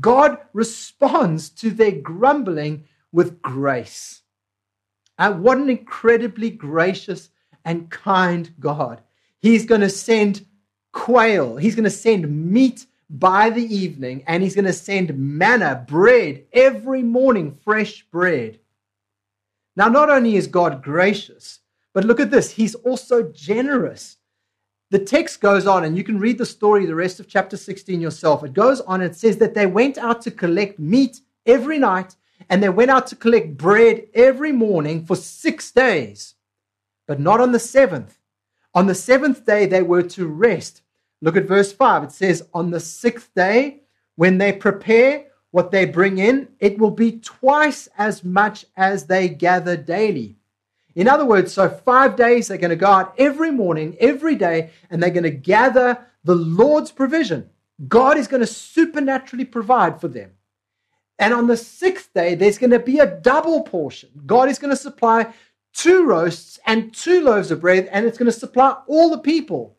God 0.00 0.38
responds 0.52 1.48
to 1.50 1.70
their 1.70 1.92
grumbling 1.92 2.84
with 3.12 3.40
grace. 3.40 4.22
And 5.18 5.42
what 5.42 5.58
an 5.58 5.70
incredibly 5.70 6.50
gracious 6.50 7.30
and 7.64 7.90
kind 7.90 8.52
God. 8.60 9.00
He's 9.40 9.66
going 9.66 9.80
to 9.80 9.90
send 9.90 10.44
quail, 10.92 11.56
He's 11.56 11.74
going 11.74 11.84
to 11.84 11.90
send 11.90 12.50
meat 12.52 12.86
by 13.08 13.50
the 13.50 13.62
evening, 13.62 14.24
and 14.26 14.42
He's 14.42 14.54
going 14.54 14.64
to 14.64 14.72
send 14.72 15.16
manna, 15.16 15.84
bread, 15.86 16.44
every 16.52 17.02
morning, 17.02 17.56
fresh 17.64 18.02
bread. 18.10 18.58
Now, 19.76 19.88
not 19.88 20.10
only 20.10 20.36
is 20.36 20.46
God 20.46 20.82
gracious, 20.82 21.60
but 21.92 22.04
look 22.04 22.20
at 22.20 22.30
this, 22.30 22.50
He's 22.50 22.74
also 22.74 23.22
generous. 23.30 24.16
The 24.90 24.98
text 25.00 25.40
goes 25.40 25.66
on, 25.66 25.84
and 25.84 25.96
you 25.96 26.04
can 26.04 26.18
read 26.18 26.38
the 26.38 26.46
story, 26.46 26.86
the 26.86 26.94
rest 26.94 27.18
of 27.18 27.26
chapter 27.26 27.56
16 27.56 28.00
yourself. 28.00 28.44
It 28.44 28.52
goes 28.52 28.80
on, 28.82 29.02
it 29.02 29.16
says 29.16 29.36
that 29.38 29.54
they 29.54 29.66
went 29.66 29.98
out 29.98 30.22
to 30.22 30.30
collect 30.30 30.78
meat 30.78 31.20
every 31.44 31.78
night, 31.78 32.14
and 32.48 32.62
they 32.62 32.68
went 32.68 32.92
out 32.92 33.08
to 33.08 33.16
collect 33.16 33.56
bread 33.56 34.06
every 34.14 34.52
morning 34.52 35.04
for 35.04 35.16
six 35.16 35.72
days, 35.72 36.34
but 37.08 37.18
not 37.18 37.40
on 37.40 37.50
the 37.50 37.58
seventh. 37.58 38.16
On 38.74 38.86
the 38.86 38.94
seventh 38.94 39.44
day, 39.44 39.66
they 39.66 39.82
were 39.82 40.02
to 40.02 40.28
rest. 40.28 40.82
Look 41.20 41.36
at 41.36 41.48
verse 41.48 41.72
5. 41.72 42.04
It 42.04 42.12
says, 42.12 42.46
On 42.54 42.70
the 42.70 42.78
sixth 42.78 43.34
day, 43.34 43.82
when 44.14 44.38
they 44.38 44.52
prepare 44.52 45.26
what 45.50 45.70
they 45.70 45.86
bring 45.86 46.18
in, 46.18 46.48
it 46.60 46.78
will 46.78 46.90
be 46.90 47.18
twice 47.18 47.88
as 47.98 48.22
much 48.22 48.66
as 48.76 49.06
they 49.06 49.28
gather 49.28 49.76
daily. 49.76 50.36
In 50.96 51.08
other 51.08 51.26
words, 51.26 51.52
so 51.52 51.68
five 51.68 52.16
days 52.16 52.48
they're 52.48 52.56
going 52.56 52.70
to 52.70 52.76
go 52.76 52.86
out 52.86 53.14
every 53.18 53.50
morning, 53.50 53.96
every 54.00 54.34
day, 54.34 54.70
and 54.88 55.00
they're 55.00 55.10
going 55.10 55.24
to 55.24 55.30
gather 55.30 55.98
the 56.24 56.34
Lord's 56.34 56.90
provision. 56.90 57.50
God 57.86 58.16
is 58.16 58.26
going 58.26 58.40
to 58.40 58.46
supernaturally 58.46 59.44
provide 59.44 60.00
for 60.00 60.08
them. 60.08 60.30
And 61.18 61.34
on 61.34 61.48
the 61.48 61.56
sixth 61.56 62.14
day, 62.14 62.34
there's 62.34 62.56
going 62.56 62.70
to 62.70 62.78
be 62.78 62.98
a 62.98 63.20
double 63.20 63.62
portion. 63.62 64.08
God 64.24 64.48
is 64.48 64.58
going 64.58 64.70
to 64.70 64.76
supply 64.76 65.34
two 65.74 66.06
roasts 66.06 66.58
and 66.66 66.94
two 66.94 67.20
loaves 67.20 67.50
of 67.50 67.60
bread, 67.60 67.90
and 67.92 68.06
it's 68.06 68.16
going 68.16 68.32
to 68.32 68.38
supply 68.38 68.74
all 68.86 69.10
the 69.10 69.18
people 69.18 69.76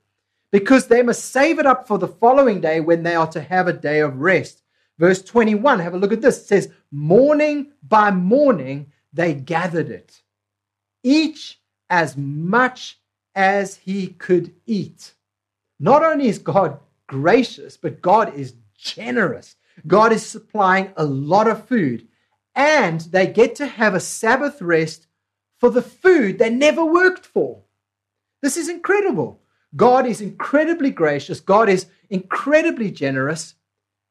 because 0.52 0.86
they 0.86 1.02
must 1.02 1.26
save 1.26 1.58
it 1.58 1.66
up 1.66 1.88
for 1.88 1.98
the 1.98 2.08
following 2.08 2.62
day 2.62 2.80
when 2.80 3.02
they 3.02 3.16
are 3.16 3.28
to 3.32 3.42
have 3.42 3.68
a 3.68 3.74
day 3.74 4.02
of 4.02 4.18
rest. 4.18 4.62
Verse 5.00 5.24
21, 5.24 5.80
have 5.80 5.96
a 5.96 5.98
look 5.98 6.14
at 6.14 6.22
this. 6.22 6.38
It 6.42 6.46
says, 6.46 6.72
Morning 6.92 7.72
by 7.82 8.12
morning 8.12 8.92
they 9.12 9.34
gathered 9.34 9.90
it 9.90 10.22
each 11.04 11.60
as 11.90 12.18
much 12.18 13.00
as 13.36 13.76
he 13.76 14.08
could 14.08 14.54
eat. 14.66 15.14
Not 15.80 16.04
only 16.04 16.28
is 16.28 16.40
God 16.40 16.80
gracious, 17.08 17.78
but 17.78 18.02
God 18.02 18.34
is 18.36 18.56
generous. 18.78 19.56
God 19.86 20.12
is 20.12 20.26
supplying 20.26 20.92
a 20.98 21.06
lot 21.06 21.48
of 21.48 21.68
food, 21.68 22.08
and 22.56 23.02
they 23.02 23.28
get 23.28 23.56
to 23.56 23.68
have 23.68 23.94
a 23.94 24.00
Sabbath 24.00 24.62
rest 24.62 25.08
for 25.58 25.70
the 25.70 25.82
food 25.82 26.40
they 26.40 26.50
never 26.50 26.84
worked 26.84 27.26
for. 27.26 27.62
This 28.42 28.58
is 28.58 28.70
incredible. 28.70 29.42
God 29.76 30.08
is 30.08 30.22
incredibly 30.22 30.90
gracious, 30.90 31.40
God 31.40 31.70
is 31.70 31.88
incredibly 32.10 32.90
generous, 32.90 33.56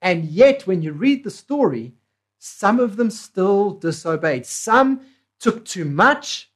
and 0.02 0.26
yet 0.26 0.66
when 0.66 0.82
you 0.82 0.92
read 0.92 1.24
the 1.24 1.30
story, 1.30 1.94
some 2.38 2.78
of 2.78 2.96
them 2.96 3.10
still 3.10 3.70
disobeyed. 3.70 4.46
Some 4.46 5.00
took 5.40 5.64
too 5.64 5.84
much, 5.84 6.50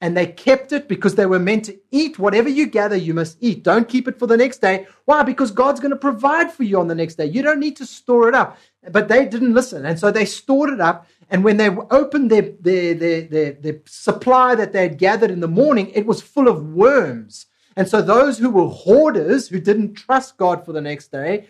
and 0.00 0.16
they 0.16 0.26
kept 0.26 0.72
it 0.72 0.88
because 0.88 1.14
they 1.14 1.26
were 1.26 1.38
meant 1.38 1.66
to 1.66 1.78
eat 1.90 2.18
whatever 2.18 2.48
you 2.48 2.66
gather, 2.66 2.96
you 2.96 3.12
must 3.12 3.36
eat. 3.40 3.62
Don't 3.62 3.88
keep 3.88 4.08
it 4.08 4.18
for 4.18 4.26
the 4.26 4.36
next 4.36 4.58
day. 4.58 4.86
Why? 5.04 5.22
Because 5.22 5.50
God's 5.50 5.80
going 5.80 5.90
to 5.90 5.96
provide 5.96 6.50
for 6.50 6.62
you 6.62 6.80
on 6.80 6.88
the 6.88 6.94
next 6.94 7.16
day. 7.16 7.26
You 7.26 7.42
don't 7.42 7.60
need 7.60 7.76
to 7.76 7.86
store 7.86 8.28
it 8.28 8.34
up. 8.34 8.56
But 8.90 9.08
they 9.08 9.26
didn't 9.26 9.52
listen. 9.52 9.84
And 9.84 9.98
so 9.98 10.10
they 10.10 10.24
stored 10.24 10.70
it 10.70 10.80
up. 10.80 11.06
And 11.28 11.44
when 11.44 11.58
they 11.58 11.68
opened 11.68 12.30
their, 12.30 12.50
their, 12.60 12.94
their, 12.94 13.20
their, 13.22 13.52
their 13.52 13.80
supply 13.84 14.54
that 14.54 14.72
they 14.72 14.82
had 14.82 14.96
gathered 14.96 15.30
in 15.30 15.40
the 15.40 15.48
morning, 15.48 15.90
it 15.90 16.06
was 16.06 16.22
full 16.22 16.48
of 16.48 16.64
worms. 16.64 17.46
And 17.76 17.86
so 17.86 18.00
those 18.00 18.38
who 18.38 18.50
were 18.50 18.68
hoarders, 18.68 19.48
who 19.48 19.60
didn't 19.60 19.94
trust 19.94 20.38
God 20.38 20.64
for 20.64 20.72
the 20.72 20.80
next 20.80 21.12
day, 21.12 21.46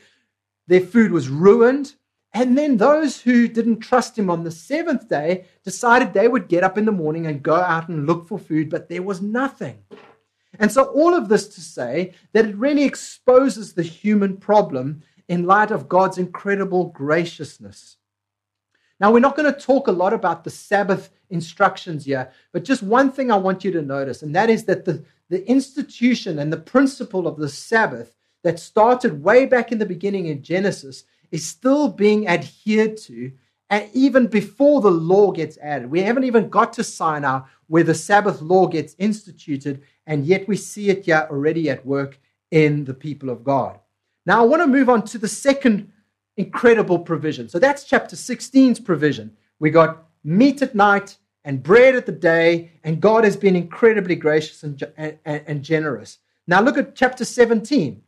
their 0.66 0.80
food 0.80 1.12
was 1.12 1.28
ruined. 1.28 1.94
And 2.32 2.56
then 2.56 2.76
those 2.76 3.20
who 3.20 3.48
didn't 3.48 3.80
trust 3.80 4.16
him 4.16 4.30
on 4.30 4.44
the 4.44 4.50
seventh 4.50 5.08
day 5.08 5.46
decided 5.64 6.12
they 6.12 6.28
would 6.28 6.48
get 6.48 6.62
up 6.62 6.78
in 6.78 6.84
the 6.84 6.92
morning 6.92 7.26
and 7.26 7.42
go 7.42 7.56
out 7.56 7.88
and 7.88 8.06
look 8.06 8.28
for 8.28 8.38
food, 8.38 8.70
but 8.70 8.88
there 8.88 9.02
was 9.02 9.20
nothing. 9.20 9.82
And 10.58 10.70
so, 10.70 10.84
all 10.84 11.14
of 11.14 11.28
this 11.28 11.48
to 11.48 11.60
say 11.60 12.12
that 12.32 12.44
it 12.44 12.56
really 12.56 12.84
exposes 12.84 13.72
the 13.72 13.82
human 13.82 14.36
problem 14.36 15.02
in 15.28 15.46
light 15.46 15.70
of 15.70 15.88
God's 15.88 16.18
incredible 16.18 16.86
graciousness. 16.86 17.96
Now, 19.00 19.12
we're 19.12 19.20
not 19.20 19.36
going 19.36 19.52
to 19.52 19.58
talk 19.58 19.88
a 19.88 19.92
lot 19.92 20.12
about 20.12 20.44
the 20.44 20.50
Sabbath 20.50 21.10
instructions 21.30 22.04
here, 22.04 22.30
but 22.52 22.64
just 22.64 22.82
one 22.82 23.10
thing 23.10 23.30
I 23.30 23.36
want 23.36 23.64
you 23.64 23.70
to 23.72 23.82
notice, 23.82 24.22
and 24.22 24.34
that 24.36 24.50
is 24.50 24.64
that 24.64 24.84
the, 24.84 25.02
the 25.30 25.48
institution 25.48 26.38
and 26.38 26.52
the 26.52 26.58
principle 26.58 27.26
of 27.26 27.38
the 27.38 27.48
Sabbath 27.48 28.14
that 28.42 28.58
started 28.58 29.22
way 29.22 29.46
back 29.46 29.72
in 29.72 29.78
the 29.78 29.86
beginning 29.86 30.26
in 30.26 30.42
Genesis 30.42 31.04
is 31.30 31.46
still 31.46 31.88
being 31.88 32.28
adhered 32.28 32.96
to 32.96 33.32
and 33.70 33.88
even 33.92 34.26
before 34.26 34.80
the 34.80 34.90
law 34.90 35.30
gets 35.30 35.56
added. 35.58 35.90
We 35.90 36.02
haven't 36.02 36.24
even 36.24 36.48
got 36.48 36.72
to 36.74 36.84
Sinai 36.84 37.40
where 37.68 37.84
the 37.84 37.94
Sabbath 37.94 38.42
law 38.42 38.66
gets 38.66 38.96
instituted, 38.98 39.82
and 40.06 40.26
yet 40.26 40.48
we 40.48 40.56
see 40.56 40.90
it 40.90 41.04
here 41.04 41.28
already 41.30 41.70
at 41.70 41.86
work 41.86 42.18
in 42.50 42.84
the 42.84 42.94
people 42.94 43.30
of 43.30 43.44
God. 43.44 43.78
Now, 44.26 44.42
I 44.42 44.46
want 44.46 44.60
to 44.60 44.66
move 44.66 44.88
on 44.88 45.04
to 45.06 45.18
the 45.18 45.28
second 45.28 45.92
incredible 46.36 46.98
provision. 46.98 47.48
So 47.48 47.60
that's 47.60 47.84
chapter 47.84 48.16
16's 48.16 48.80
provision. 48.80 49.36
We 49.60 49.70
got 49.70 50.02
meat 50.24 50.62
at 50.62 50.74
night 50.74 51.16
and 51.44 51.62
bread 51.62 51.94
at 51.94 52.06
the 52.06 52.12
day, 52.12 52.72
and 52.82 53.00
God 53.00 53.22
has 53.22 53.36
been 53.36 53.54
incredibly 53.54 54.16
gracious 54.16 54.64
and, 54.64 54.82
and, 54.96 55.18
and 55.24 55.62
generous. 55.62 56.18
Now, 56.48 56.60
look 56.60 56.76
at 56.76 56.96
chapter 56.96 57.24
17. 57.24 58.02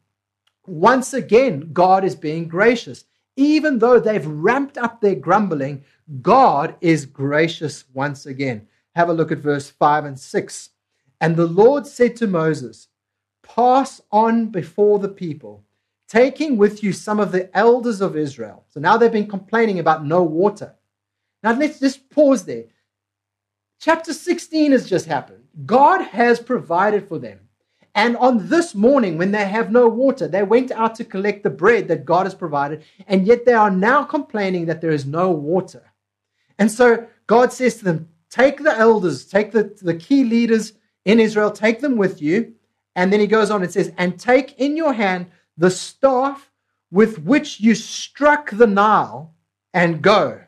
Once 0.67 1.15
again, 1.15 1.71
God 1.73 2.05
is 2.05 2.17
being 2.17 2.49
gracious 2.49 3.05
even 3.37 3.79
though 3.79 3.99
they've 3.99 4.27
ramped 4.27 4.79
up 4.79 5.01
their 5.01 5.15
grumbling, 5.15 5.85
God 6.21 6.75
is 6.81 7.07
gracious 7.07 7.85
once 7.93 8.27
again. 8.27 8.67
Have 8.95 9.09
a 9.09 9.15
look 9.15 9.33
at 9.33 9.39
verse 9.39 9.71
5 9.71 10.05
and 10.05 10.19
6. 10.19 10.71
And 11.21 11.37
the 11.37 11.47
Lord 11.47 11.87
said 11.87 12.17
to 12.17 12.27
Moses, 12.27 12.89
Pass 13.43 14.01
on 14.11 14.47
before 14.47 14.99
the 14.99 15.09
people, 15.09 15.65
taking 16.09 16.57
with 16.57 16.83
you 16.83 16.93
some 16.93 17.21
of 17.21 17.33
the 17.33 17.55
elders 17.57 18.01
of 18.01 18.17
Israel. 18.17 18.65
So 18.69 18.81
now 18.81 18.97
they've 18.97 19.11
been 19.11 19.29
complaining 19.29 19.79
about 19.79 20.05
no 20.05 20.23
water. 20.23 20.75
Now 21.43 21.53
let's 21.53 21.81
just 21.81 22.09
pause 22.11 22.45
there. 22.45 22.65
Chapter 23.81 24.13
16 24.13 24.73
has 24.73 24.89
just 24.89 25.07
happened. 25.07 25.43
God 25.67 26.03
has 26.03 26.39
provided 26.39 27.09
for 27.09 27.19
them. 27.19 27.41
And 27.95 28.17
on 28.17 28.49
this 28.49 28.75
morning, 28.75 29.19
when 29.19 29.33
they 29.33 29.45
have 29.45 29.71
no 29.71 29.87
water, 29.87 30.27
they 30.27 30.43
went 30.43 30.71
out 30.71 30.95
to 30.95 31.05
collect 31.05 31.43
the 31.43 31.51
bread 31.51 31.89
that 31.89 32.07
God 32.07 32.25
has 32.25 32.35
provided, 32.35 32.85
and 33.07 33.27
yet 33.27 33.45
they 33.45 33.53
are 33.53 33.71
now 33.71 34.03
complaining 34.03 34.67
that 34.67 34.81
there 34.81 34.91
is 34.91 35.05
no 35.05 35.31
water. 35.31 35.93
And 36.59 36.71
so 36.71 37.07
God 37.27 37.53
says 37.53 37.77
to 37.77 37.85
them, 37.85 38.09
Take 38.31 38.63
the 38.63 38.75
elders, 38.75 39.27
take 39.27 39.53
the, 39.53 39.65
the 39.83 39.95
key 39.95 40.25
leaders 40.25 40.73
in 41.05 41.21
Israel, 41.21 41.51
take 41.51 41.81
them 41.81 41.97
with 41.97 42.23
you. 42.23 42.55
And 42.97 43.13
then 43.13 43.21
he 43.21 43.27
goes 43.27 43.51
on 43.51 43.63
and 43.63 43.71
says, 43.71 43.93
And 43.99 44.19
take 44.19 44.59
in 44.59 44.75
your 44.75 44.95
hand 44.95 45.27
the 45.59 45.71
staff 45.71 46.51
with 46.91 47.19
which 47.19 47.61
you 47.61 47.75
struck 47.75 48.51
the 48.51 48.67
Nile, 48.67 49.35
and 49.75 50.03
go. 50.03 50.41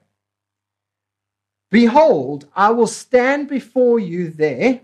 Behold, 1.71 2.47
I 2.55 2.71
will 2.71 2.87
stand 2.87 3.49
before 3.49 3.99
you 3.99 4.29
there 4.29 4.81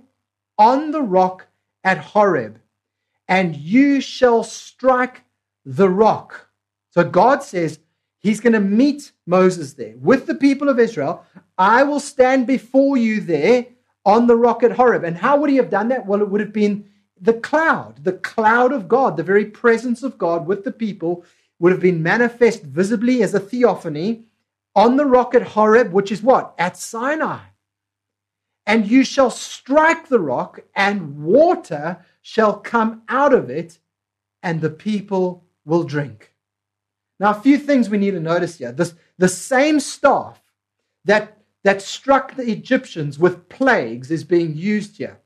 on 0.59 0.91
the 0.91 1.03
rock 1.03 1.47
at 1.85 1.99
Horeb, 1.99 2.61
and 3.29 3.57
you 3.57 4.01
shall 4.01 4.43
strike 4.45 5.23
the 5.65 5.89
rock. 5.89 6.49
So 6.91 7.05
God 7.05 7.43
says 7.43 7.79
he's 8.19 8.41
going 8.41 8.53
to 8.53 8.61
meet 8.61 9.13
Moses 9.27 9.75
there 9.75 9.95
with 9.99 10.27
the 10.27 10.35
people 10.35 10.69
of 10.69 10.79
Israel. 10.79 11.25
I 11.57 11.83
will 11.83 12.01
stand 12.01 12.47
before 12.47 12.97
you 12.97 13.21
there 13.21 13.67
on 14.05 14.27
the 14.27 14.37
rock 14.37 14.63
at 14.63 14.73
Horeb. 14.73 15.05
And 15.05 15.17
how 15.17 15.37
would 15.39 15.51
he 15.51 15.57
have 15.57 15.71
done 15.71 15.89
that? 15.89 16.07
Well, 16.07 16.23
it 16.23 16.29
would 16.29 16.41
have 16.41 16.53
been 16.53 16.87
the 17.21 17.35
cloud, 17.35 18.03
the 18.03 18.15
cloud 18.15 18.73
of 18.73 18.89
God, 18.89 19.17
the 19.17 19.23
very 19.23 19.45
presence 19.45 20.03
of 20.03 20.19
God 20.19 20.47
with 20.47 20.65
the 20.65 20.73
people 20.73 21.25
would 21.59 21.73
have 21.73 21.81
been 21.81 22.03
manifest 22.03 22.63
visibly 22.63 23.23
as 23.23 23.35
a 23.35 23.41
theophany 23.41 24.25
on 24.75 24.97
the 24.97 25.05
rock 25.05 25.35
at 25.35 25.43
Horeb, 25.43 25.93
which 25.93 26.11
is 26.11 26.23
what? 26.23 26.55
At 26.59 26.77
Sinai 26.77 27.41
and 28.71 28.89
you 28.89 29.03
shall 29.03 29.33
strike 29.33 30.09
the 30.09 30.21
rock, 30.21 30.61
and 30.77 31.25
water 31.25 32.07
shall 32.23 32.57
come 32.57 33.03
out 33.09 33.35
of 33.35 33.51
it, 33.51 33.81
and 34.45 34.61
the 34.61 34.71
people 34.71 35.45
will 35.65 35.83
drink. 35.83 36.33
Now, 37.19 37.33
a 37.33 37.41
few 37.41 37.59
things 37.59 37.91
we 37.91 37.99
need 37.99 38.13
to 38.13 38.21
notice 38.21 38.59
here. 38.59 38.71
This, 38.71 38.95
the 39.19 39.29
same 39.29 39.81
staff 39.81 40.41
that 41.05 41.37
that 41.65 41.83
struck 41.83 42.37
the 42.37 42.51
Egyptians 42.51 43.19
with 43.19 43.49
plagues 43.49 44.11
is 44.11 44.23
being 44.25 44.55
used 44.55 44.97
here. 44.99 45.19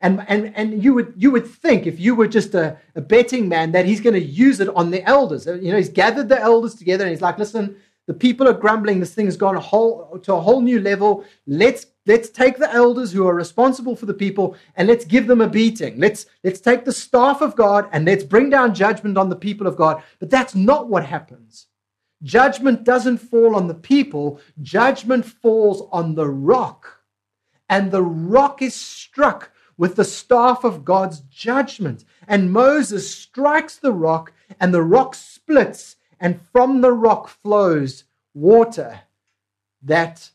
And, 0.00 0.24
and, 0.28 0.52
and 0.56 0.82
you, 0.82 0.94
would, 0.94 1.12
you 1.16 1.32
would 1.32 1.46
think, 1.46 1.86
if 1.86 1.98
you 1.98 2.14
were 2.14 2.28
just 2.28 2.54
a, 2.54 2.78
a 2.94 3.00
betting 3.00 3.48
man, 3.48 3.72
that 3.72 3.84
he's 3.84 4.00
going 4.00 4.14
to 4.14 4.22
use 4.22 4.60
it 4.60 4.68
on 4.68 4.90
the 4.90 5.02
elders. 5.02 5.44
You 5.44 5.72
know, 5.72 5.76
he's 5.76 5.88
gathered 5.88 6.28
the 6.28 6.40
elders 6.40 6.76
together 6.76 7.04
and 7.04 7.10
he's 7.10 7.20
like, 7.20 7.36
listen, 7.36 7.76
the 8.08 8.14
people 8.14 8.48
are 8.48 8.54
grumbling. 8.54 8.98
This 8.98 9.12
thing 9.12 9.26
has 9.26 9.36
gone 9.36 9.54
whole, 9.56 10.18
to 10.22 10.32
a 10.32 10.40
whole 10.40 10.62
new 10.62 10.80
level. 10.80 11.26
Let's, 11.46 11.86
let's 12.06 12.30
take 12.30 12.56
the 12.56 12.72
elders 12.72 13.12
who 13.12 13.28
are 13.28 13.34
responsible 13.34 13.94
for 13.94 14.06
the 14.06 14.14
people 14.14 14.56
and 14.76 14.88
let's 14.88 15.04
give 15.04 15.26
them 15.26 15.42
a 15.42 15.48
beating. 15.48 16.00
Let's, 16.00 16.24
let's 16.42 16.58
take 16.58 16.86
the 16.86 16.92
staff 16.92 17.42
of 17.42 17.54
God 17.54 17.86
and 17.92 18.06
let's 18.06 18.24
bring 18.24 18.48
down 18.48 18.74
judgment 18.74 19.18
on 19.18 19.28
the 19.28 19.36
people 19.36 19.66
of 19.66 19.76
God. 19.76 20.02
But 20.20 20.30
that's 20.30 20.54
not 20.54 20.88
what 20.88 21.04
happens. 21.04 21.66
Judgment 22.22 22.82
doesn't 22.82 23.18
fall 23.18 23.54
on 23.54 23.68
the 23.68 23.74
people, 23.74 24.40
judgment 24.62 25.26
falls 25.26 25.86
on 25.92 26.14
the 26.14 26.28
rock. 26.28 27.02
And 27.68 27.90
the 27.90 28.02
rock 28.02 28.62
is 28.62 28.74
struck 28.74 29.52
with 29.76 29.96
the 29.96 30.04
staff 30.04 30.64
of 30.64 30.82
God's 30.82 31.20
judgment. 31.20 32.06
And 32.26 32.52
Moses 32.54 33.14
strikes 33.14 33.76
the 33.76 33.92
rock, 33.92 34.32
and 34.58 34.72
the 34.72 34.82
rock 34.82 35.14
splits, 35.14 35.96
and 36.20 36.40
from 36.52 36.80
the 36.80 36.92
rock 36.92 37.28
flows 37.28 38.04
water 38.34 39.00
that 39.82 40.30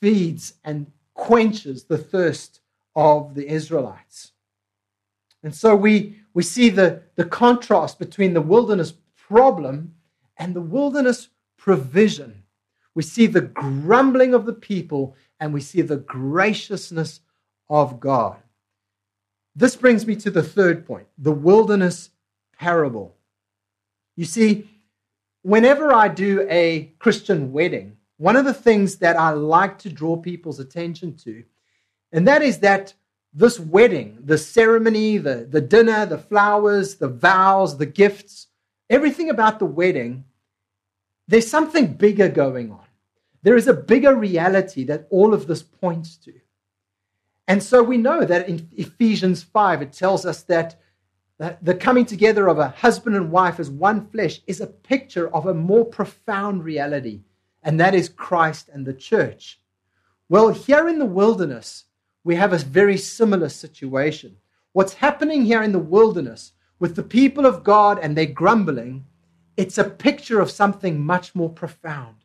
feeds 0.00 0.54
and 0.64 0.90
quenches 1.14 1.84
the 1.84 1.98
thirst 1.98 2.60
of 2.94 3.34
the 3.34 3.48
Israelites. 3.48 4.32
And 5.42 5.54
so 5.54 5.76
we, 5.76 6.20
we 6.32 6.42
see 6.42 6.70
the, 6.70 7.02
the 7.16 7.24
contrast 7.24 7.98
between 7.98 8.34
the 8.34 8.40
wilderness 8.40 8.94
problem 9.16 9.94
and 10.36 10.54
the 10.54 10.60
wilderness 10.60 11.28
provision. 11.56 12.42
We 12.94 13.02
see 13.02 13.26
the 13.26 13.40
grumbling 13.40 14.34
of 14.34 14.46
the 14.46 14.52
people 14.52 15.16
and 15.40 15.52
we 15.52 15.60
see 15.60 15.82
the 15.82 15.96
graciousness 15.96 17.20
of 17.68 18.00
God. 18.00 18.36
This 19.56 19.76
brings 19.76 20.06
me 20.06 20.16
to 20.16 20.30
the 20.30 20.42
third 20.42 20.86
point 20.86 21.06
the 21.18 21.32
wilderness 21.32 22.10
parable. 22.58 23.14
You 24.16 24.24
see, 24.24 24.68
whenever 25.44 25.92
I 25.92 26.08
do 26.08 26.46
a 26.48 26.92
Christian 26.98 27.52
wedding, 27.52 27.98
one 28.16 28.34
of 28.34 28.46
the 28.46 28.54
things 28.54 28.96
that 28.96 29.16
I 29.16 29.30
like 29.30 29.78
to 29.80 29.90
draw 29.90 30.16
people's 30.16 30.58
attention 30.58 31.16
to, 31.18 31.44
and 32.12 32.26
that 32.26 32.42
is 32.42 32.60
that 32.60 32.94
this 33.34 33.60
wedding, 33.60 34.18
the 34.24 34.38
ceremony, 34.38 35.18
the, 35.18 35.46
the 35.48 35.60
dinner, 35.60 36.06
the 36.06 36.18
flowers, 36.18 36.96
the 36.96 37.08
vows, 37.08 37.76
the 37.76 37.86
gifts, 37.86 38.46
everything 38.88 39.28
about 39.28 39.58
the 39.58 39.66
wedding, 39.66 40.24
there's 41.28 41.50
something 41.50 41.92
bigger 41.92 42.28
going 42.28 42.72
on. 42.72 42.86
There 43.42 43.56
is 43.56 43.68
a 43.68 43.74
bigger 43.74 44.14
reality 44.14 44.84
that 44.84 45.06
all 45.10 45.34
of 45.34 45.46
this 45.46 45.62
points 45.62 46.16
to. 46.18 46.32
And 47.46 47.62
so 47.62 47.82
we 47.82 47.98
know 47.98 48.24
that 48.24 48.48
in 48.48 48.70
Ephesians 48.72 49.42
5, 49.42 49.82
it 49.82 49.92
tells 49.92 50.24
us 50.24 50.42
that 50.44 50.80
the 51.38 51.74
coming 51.74 52.06
together 52.06 52.48
of 52.48 52.58
a 52.58 52.68
husband 52.68 53.16
and 53.16 53.30
wife 53.30 53.58
as 53.58 53.68
one 53.68 54.06
flesh 54.08 54.40
is 54.46 54.60
a 54.60 54.66
picture 54.66 55.28
of 55.34 55.46
a 55.46 55.54
more 55.54 55.84
profound 55.84 56.64
reality, 56.64 57.22
and 57.62 57.80
that 57.80 57.94
is 57.94 58.08
Christ 58.08 58.70
and 58.72 58.86
the 58.86 58.94
church. 58.94 59.58
Well, 60.28 60.50
here 60.50 60.88
in 60.88 60.98
the 60.98 61.04
wilderness, 61.04 61.84
we 62.22 62.36
have 62.36 62.52
a 62.52 62.58
very 62.58 62.96
similar 62.96 63.48
situation. 63.48 64.36
What's 64.72 64.94
happening 64.94 65.44
here 65.44 65.62
in 65.62 65.72
the 65.72 65.78
wilderness 65.78 66.52
with 66.78 66.96
the 66.96 67.02
people 67.02 67.46
of 67.46 67.64
God 67.64 67.98
and 67.98 68.16
their 68.16 68.26
grumbling, 68.26 69.04
it's 69.56 69.78
a 69.78 69.84
picture 69.84 70.40
of 70.40 70.50
something 70.50 71.04
much 71.04 71.34
more 71.34 71.50
profound. 71.50 72.16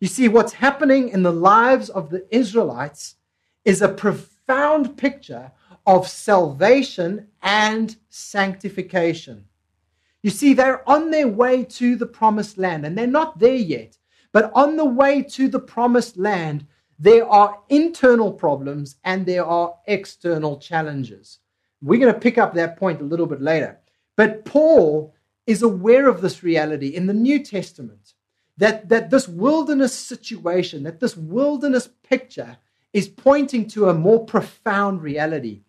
You 0.00 0.08
see, 0.08 0.28
what's 0.28 0.52
happening 0.54 1.08
in 1.08 1.22
the 1.22 1.32
lives 1.32 1.88
of 1.88 2.10
the 2.10 2.26
Israelites 2.34 3.16
is 3.64 3.82
a 3.82 3.88
profound 3.88 4.96
picture 4.96 5.52
of 5.86 6.08
salvation 6.08 7.28
and 7.42 7.96
sanctification. 8.08 9.44
You 10.22 10.30
see, 10.30 10.52
they're 10.52 10.88
on 10.88 11.10
their 11.10 11.28
way 11.28 11.64
to 11.64 11.96
the 11.96 12.06
promised 12.06 12.58
land, 12.58 12.84
and 12.84 12.96
they're 12.96 13.06
not 13.06 13.38
there 13.38 13.54
yet. 13.54 13.96
But 14.32 14.52
on 14.54 14.76
the 14.76 14.84
way 14.84 15.22
to 15.22 15.48
the 15.48 15.58
promised 15.58 16.16
land, 16.16 16.66
there 16.98 17.26
are 17.26 17.58
internal 17.70 18.30
problems 18.30 18.96
and 19.04 19.24
there 19.24 19.44
are 19.44 19.74
external 19.86 20.58
challenges. 20.58 21.38
We're 21.80 21.98
going 21.98 22.12
to 22.12 22.20
pick 22.20 22.36
up 22.36 22.54
that 22.54 22.76
point 22.76 23.00
a 23.00 23.04
little 23.04 23.26
bit 23.26 23.40
later. 23.40 23.78
But 24.16 24.44
Paul 24.44 25.14
is 25.46 25.62
aware 25.62 26.08
of 26.08 26.20
this 26.20 26.42
reality 26.42 26.88
in 26.88 27.06
the 27.06 27.14
New 27.14 27.42
Testament 27.42 28.12
that, 28.58 28.90
that 28.90 29.08
this 29.08 29.26
wilderness 29.26 29.94
situation, 29.94 30.82
that 30.82 31.00
this 31.00 31.16
wilderness 31.16 31.88
picture 32.02 32.58
is 32.92 33.08
pointing 33.08 33.66
to 33.68 33.88
a 33.88 33.94
more 33.94 34.26
profound 34.26 35.02
reality. 35.02 35.62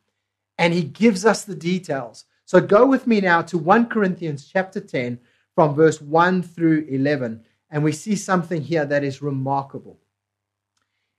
And 0.57 0.73
he 0.73 0.83
gives 0.83 1.25
us 1.25 1.43
the 1.43 1.55
details. 1.55 2.25
So 2.45 2.59
go 2.59 2.85
with 2.85 3.07
me 3.07 3.21
now 3.21 3.41
to 3.43 3.57
1 3.57 3.87
Corinthians 3.87 4.49
chapter 4.51 4.79
10 4.79 5.19
from 5.55 5.73
verse 5.75 6.01
1 6.01 6.43
through 6.43 6.85
11. 6.89 7.43
And 7.69 7.83
we 7.83 7.91
see 7.91 8.15
something 8.15 8.61
here 8.61 8.85
that 8.85 9.03
is 9.03 9.21
remarkable. 9.21 9.99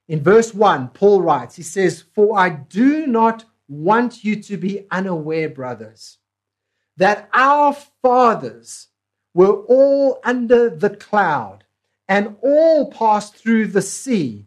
In 0.08 0.22
verse 0.22 0.52
1, 0.52 0.88
Paul 0.88 1.22
writes, 1.22 1.56
he 1.56 1.62
says, 1.62 2.02
For 2.14 2.38
I 2.38 2.50
do 2.50 3.06
not 3.06 3.44
want 3.68 4.24
you 4.24 4.42
to 4.42 4.56
be 4.56 4.86
unaware, 4.90 5.48
brothers, 5.48 6.18
that 6.96 7.28
our 7.32 7.74
fathers 8.02 8.88
were 9.32 9.62
all 9.62 10.20
under 10.24 10.68
the 10.68 10.90
cloud 10.90 11.64
and 12.08 12.36
all 12.42 12.90
passed 12.90 13.36
through 13.36 13.68
the 13.68 13.80
sea 13.80 14.46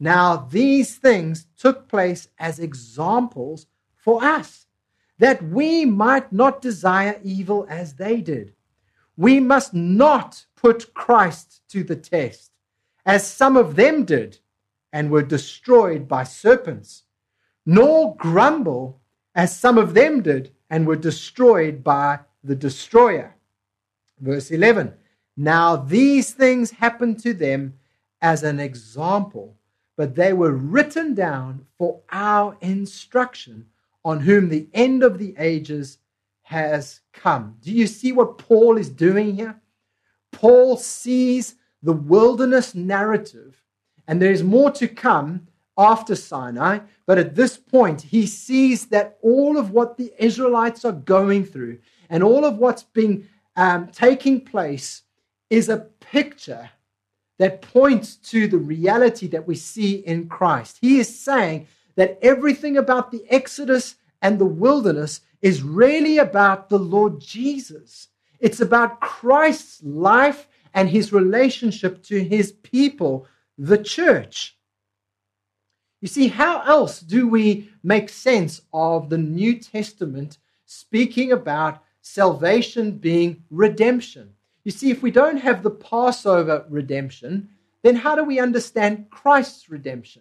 Now, 0.00 0.36
these 0.36 0.96
things 0.96 1.46
took 1.56 1.88
place 1.88 2.28
as 2.38 2.58
examples 2.58 3.66
for 3.96 4.22
us, 4.22 4.66
that 5.18 5.42
we 5.42 5.84
might 5.84 6.32
not 6.32 6.62
desire 6.62 7.20
evil 7.24 7.66
as 7.68 7.94
they 7.94 8.20
did. 8.20 8.54
We 9.16 9.40
must 9.40 9.74
not 9.74 10.46
put 10.54 10.94
Christ 10.94 11.62
to 11.70 11.82
the 11.82 11.96
test, 11.96 12.52
as 13.04 13.26
some 13.26 13.56
of 13.56 13.74
them 13.74 14.04
did, 14.04 14.38
and 14.92 15.10
were 15.10 15.22
destroyed 15.22 16.06
by 16.06 16.22
serpents, 16.22 17.02
nor 17.66 18.14
grumble, 18.16 19.00
as 19.34 19.58
some 19.58 19.76
of 19.76 19.94
them 19.94 20.22
did, 20.22 20.52
and 20.70 20.86
were 20.86 20.96
destroyed 20.96 21.82
by 21.82 22.20
the 22.44 22.54
destroyer. 22.54 23.34
Verse 24.20 24.50
11 24.52 24.94
Now 25.36 25.74
these 25.74 26.32
things 26.32 26.70
happened 26.70 27.18
to 27.24 27.34
them 27.34 27.74
as 28.22 28.44
an 28.44 28.60
example 28.60 29.57
but 29.98 30.14
they 30.14 30.32
were 30.32 30.52
written 30.52 31.12
down 31.12 31.66
for 31.76 32.00
our 32.12 32.56
instruction, 32.60 33.66
on 34.04 34.20
whom 34.20 34.48
the 34.48 34.68
end 34.72 35.02
of 35.02 35.18
the 35.18 35.34
ages 35.38 35.98
has 36.42 37.00
come. 37.12 37.56
Do 37.60 37.72
you 37.72 37.88
see 37.88 38.12
what 38.12 38.38
Paul 38.38 38.78
is 38.78 38.88
doing 38.88 39.34
here? 39.34 39.60
Paul 40.30 40.76
sees 40.76 41.56
the 41.82 41.92
wilderness 41.92 42.76
narrative, 42.76 43.60
and 44.06 44.22
there 44.22 44.30
is 44.30 44.44
more 44.44 44.70
to 44.70 44.86
come 44.86 45.48
after 45.76 46.14
Sinai, 46.14 46.78
but 47.04 47.18
at 47.18 47.34
this 47.34 47.56
point, 47.56 48.00
he 48.00 48.24
sees 48.24 48.86
that 48.86 49.18
all 49.20 49.58
of 49.58 49.72
what 49.72 49.96
the 49.96 50.12
Israelites 50.16 50.84
are 50.84 50.92
going 50.92 51.44
through 51.44 51.80
and 52.08 52.22
all 52.22 52.44
of 52.44 52.58
what's 52.58 52.84
being 52.84 53.26
um, 53.56 53.88
taking 53.88 54.44
place 54.44 55.02
is 55.50 55.68
a 55.68 55.88
picture 56.00 56.70
that 57.38 57.62
points 57.62 58.16
to 58.16 58.46
the 58.48 58.58
reality 58.58 59.28
that 59.28 59.46
we 59.46 59.54
see 59.54 59.94
in 59.96 60.28
Christ. 60.28 60.78
He 60.80 60.98
is 60.98 61.18
saying 61.18 61.68
that 61.94 62.18
everything 62.22 62.76
about 62.76 63.10
the 63.10 63.24
Exodus 63.30 63.96
and 64.22 64.38
the 64.38 64.46
wilderness 64.46 65.20
is 65.40 65.62
really 65.62 66.18
about 66.18 66.68
the 66.68 66.78
Lord 66.78 67.20
Jesus. 67.20 68.08
It's 68.40 68.60
about 68.60 69.00
Christ's 69.00 69.82
life 69.82 70.48
and 70.74 70.88
his 70.88 71.12
relationship 71.12 72.02
to 72.04 72.22
his 72.22 72.52
people, 72.52 73.26
the 73.56 73.78
church. 73.78 74.56
You 76.00 76.08
see, 76.08 76.28
how 76.28 76.62
else 76.62 77.00
do 77.00 77.26
we 77.26 77.70
make 77.82 78.08
sense 78.08 78.60
of 78.72 79.10
the 79.10 79.18
New 79.18 79.58
Testament 79.58 80.38
speaking 80.64 81.32
about 81.32 81.82
salvation 82.00 82.92
being 82.92 83.42
redemption? 83.50 84.34
You 84.68 84.72
see, 84.72 84.90
if 84.90 85.00
we 85.00 85.10
don't 85.10 85.38
have 85.38 85.62
the 85.62 85.70
Passover 85.70 86.66
redemption, 86.68 87.48
then 87.82 87.96
how 87.96 88.14
do 88.14 88.22
we 88.22 88.38
understand 88.38 89.08
Christ's 89.08 89.70
redemption? 89.70 90.20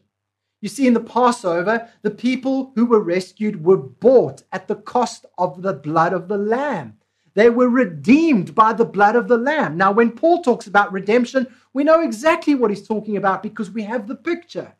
You 0.62 0.69
see, 0.69 0.88
in 0.88 0.93
the 0.93 1.01
Passover, 1.01 1.89
the 2.01 2.12
people 2.12 2.71
who 2.73 2.86
were 2.86 3.01
rescued 3.01 3.65
were 3.65 3.75
bought 3.75 4.43
at 4.53 4.69
the 4.69 4.77
cost 4.77 5.25
of 5.38 5.63
the 5.63 5.73
blood 5.73 6.13
of 6.13 6.29
the 6.29 6.38
Lamb. 6.38 6.97
They 7.33 7.49
were 7.49 7.67
redeemed 7.67 8.55
by 8.55 8.71
the 8.71 8.86
blood 8.86 9.17
of 9.17 9.27
the 9.27 9.38
Lamb. 9.38 9.75
Now, 9.75 9.91
when 9.91 10.12
Paul 10.12 10.41
talks 10.41 10.65
about 10.65 10.93
redemption, 10.93 11.47
we 11.73 11.83
know 11.83 11.99
exactly 11.99 12.55
what 12.55 12.71
he's 12.71 12.88
talking 12.88 13.17
about 13.17 13.43
because 13.43 13.69
we 13.69 13.83
have 13.83 14.07
the 14.07 14.15
picture. 14.15 14.71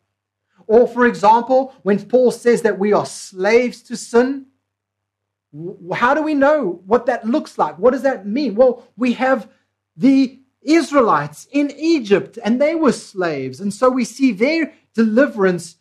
Or, 0.66 0.88
for 0.88 1.04
example, 1.04 1.74
when 1.82 2.02
Paul 2.06 2.30
says 2.30 2.62
that 2.62 2.78
we 2.78 2.94
are 2.94 3.04
slaves 3.04 3.82
to 3.82 3.98
sin, 3.98 4.46
how 5.92 6.14
do 6.14 6.22
we 6.22 6.34
know 6.34 6.80
what 6.86 7.04
that 7.04 7.26
looks 7.26 7.58
like? 7.58 7.78
What 7.78 7.92
does 7.92 8.02
that 8.02 8.26
mean? 8.26 8.54
Well, 8.54 8.88
we 8.96 9.12
have 9.12 9.50
the 9.98 10.38
Israelites 10.62 11.48
in 11.50 11.70
Egypt 11.72 12.38
and 12.42 12.60
they 12.60 12.74
were 12.74 12.92
slaves. 12.92 13.60
And 13.60 13.74
so 13.74 13.90
we 13.90 14.04
see 14.04 14.32
their 14.32 14.72
deliverance 14.94 15.76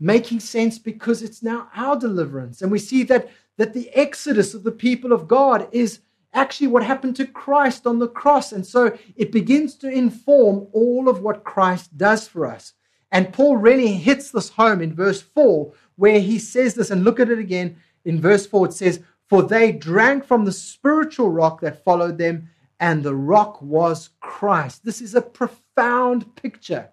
making 0.00 0.40
sense 0.40 0.78
because 0.78 1.22
it's 1.22 1.42
now 1.42 1.68
our 1.74 1.96
deliverance. 1.96 2.60
And 2.60 2.72
we 2.72 2.80
see 2.80 3.04
that, 3.04 3.30
that 3.56 3.72
the 3.72 3.88
exodus 3.90 4.52
of 4.52 4.64
the 4.64 4.72
people 4.72 5.12
of 5.12 5.28
God 5.28 5.68
is 5.70 6.00
actually 6.34 6.66
what 6.66 6.82
happened 6.82 7.14
to 7.16 7.26
Christ 7.26 7.86
on 7.86 8.00
the 8.00 8.08
cross. 8.08 8.52
And 8.52 8.66
so 8.66 8.98
it 9.16 9.30
begins 9.30 9.76
to 9.76 9.88
inform 9.88 10.66
all 10.72 11.08
of 11.08 11.20
what 11.20 11.44
Christ 11.44 11.96
does 11.96 12.26
for 12.26 12.46
us. 12.46 12.72
And 13.12 13.32
Paul 13.32 13.58
really 13.58 13.92
hits 13.92 14.30
this 14.30 14.48
home 14.48 14.80
in 14.80 14.94
verse 14.94 15.20
4, 15.20 15.72
where 15.96 16.18
he 16.18 16.38
says 16.38 16.74
this, 16.74 16.90
and 16.90 17.04
look 17.04 17.20
at 17.20 17.30
it 17.30 17.38
again. 17.38 17.76
In 18.04 18.20
verse 18.20 18.46
4, 18.46 18.68
it 18.68 18.72
says, 18.72 19.00
For 19.28 19.42
they 19.42 19.70
drank 19.70 20.24
from 20.24 20.46
the 20.46 20.52
spiritual 20.52 21.30
rock 21.30 21.60
that 21.60 21.84
followed 21.84 22.18
them, 22.18 22.48
and 22.82 23.04
the 23.04 23.14
rock 23.14 23.62
was 23.62 24.10
Christ. 24.18 24.84
This 24.84 25.00
is 25.00 25.14
a 25.14 25.22
profound 25.22 26.34
picture. 26.34 26.90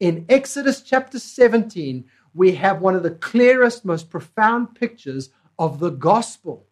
In 0.00 0.24
Exodus 0.30 0.80
chapter 0.80 1.18
17, 1.18 2.06
we 2.32 2.52
have 2.52 2.80
one 2.80 2.94
of 2.94 3.02
the 3.02 3.10
clearest, 3.10 3.84
most 3.84 4.08
profound 4.08 4.74
pictures 4.74 5.28
of 5.58 5.80
the 5.80 5.90
gospel. 5.90 6.66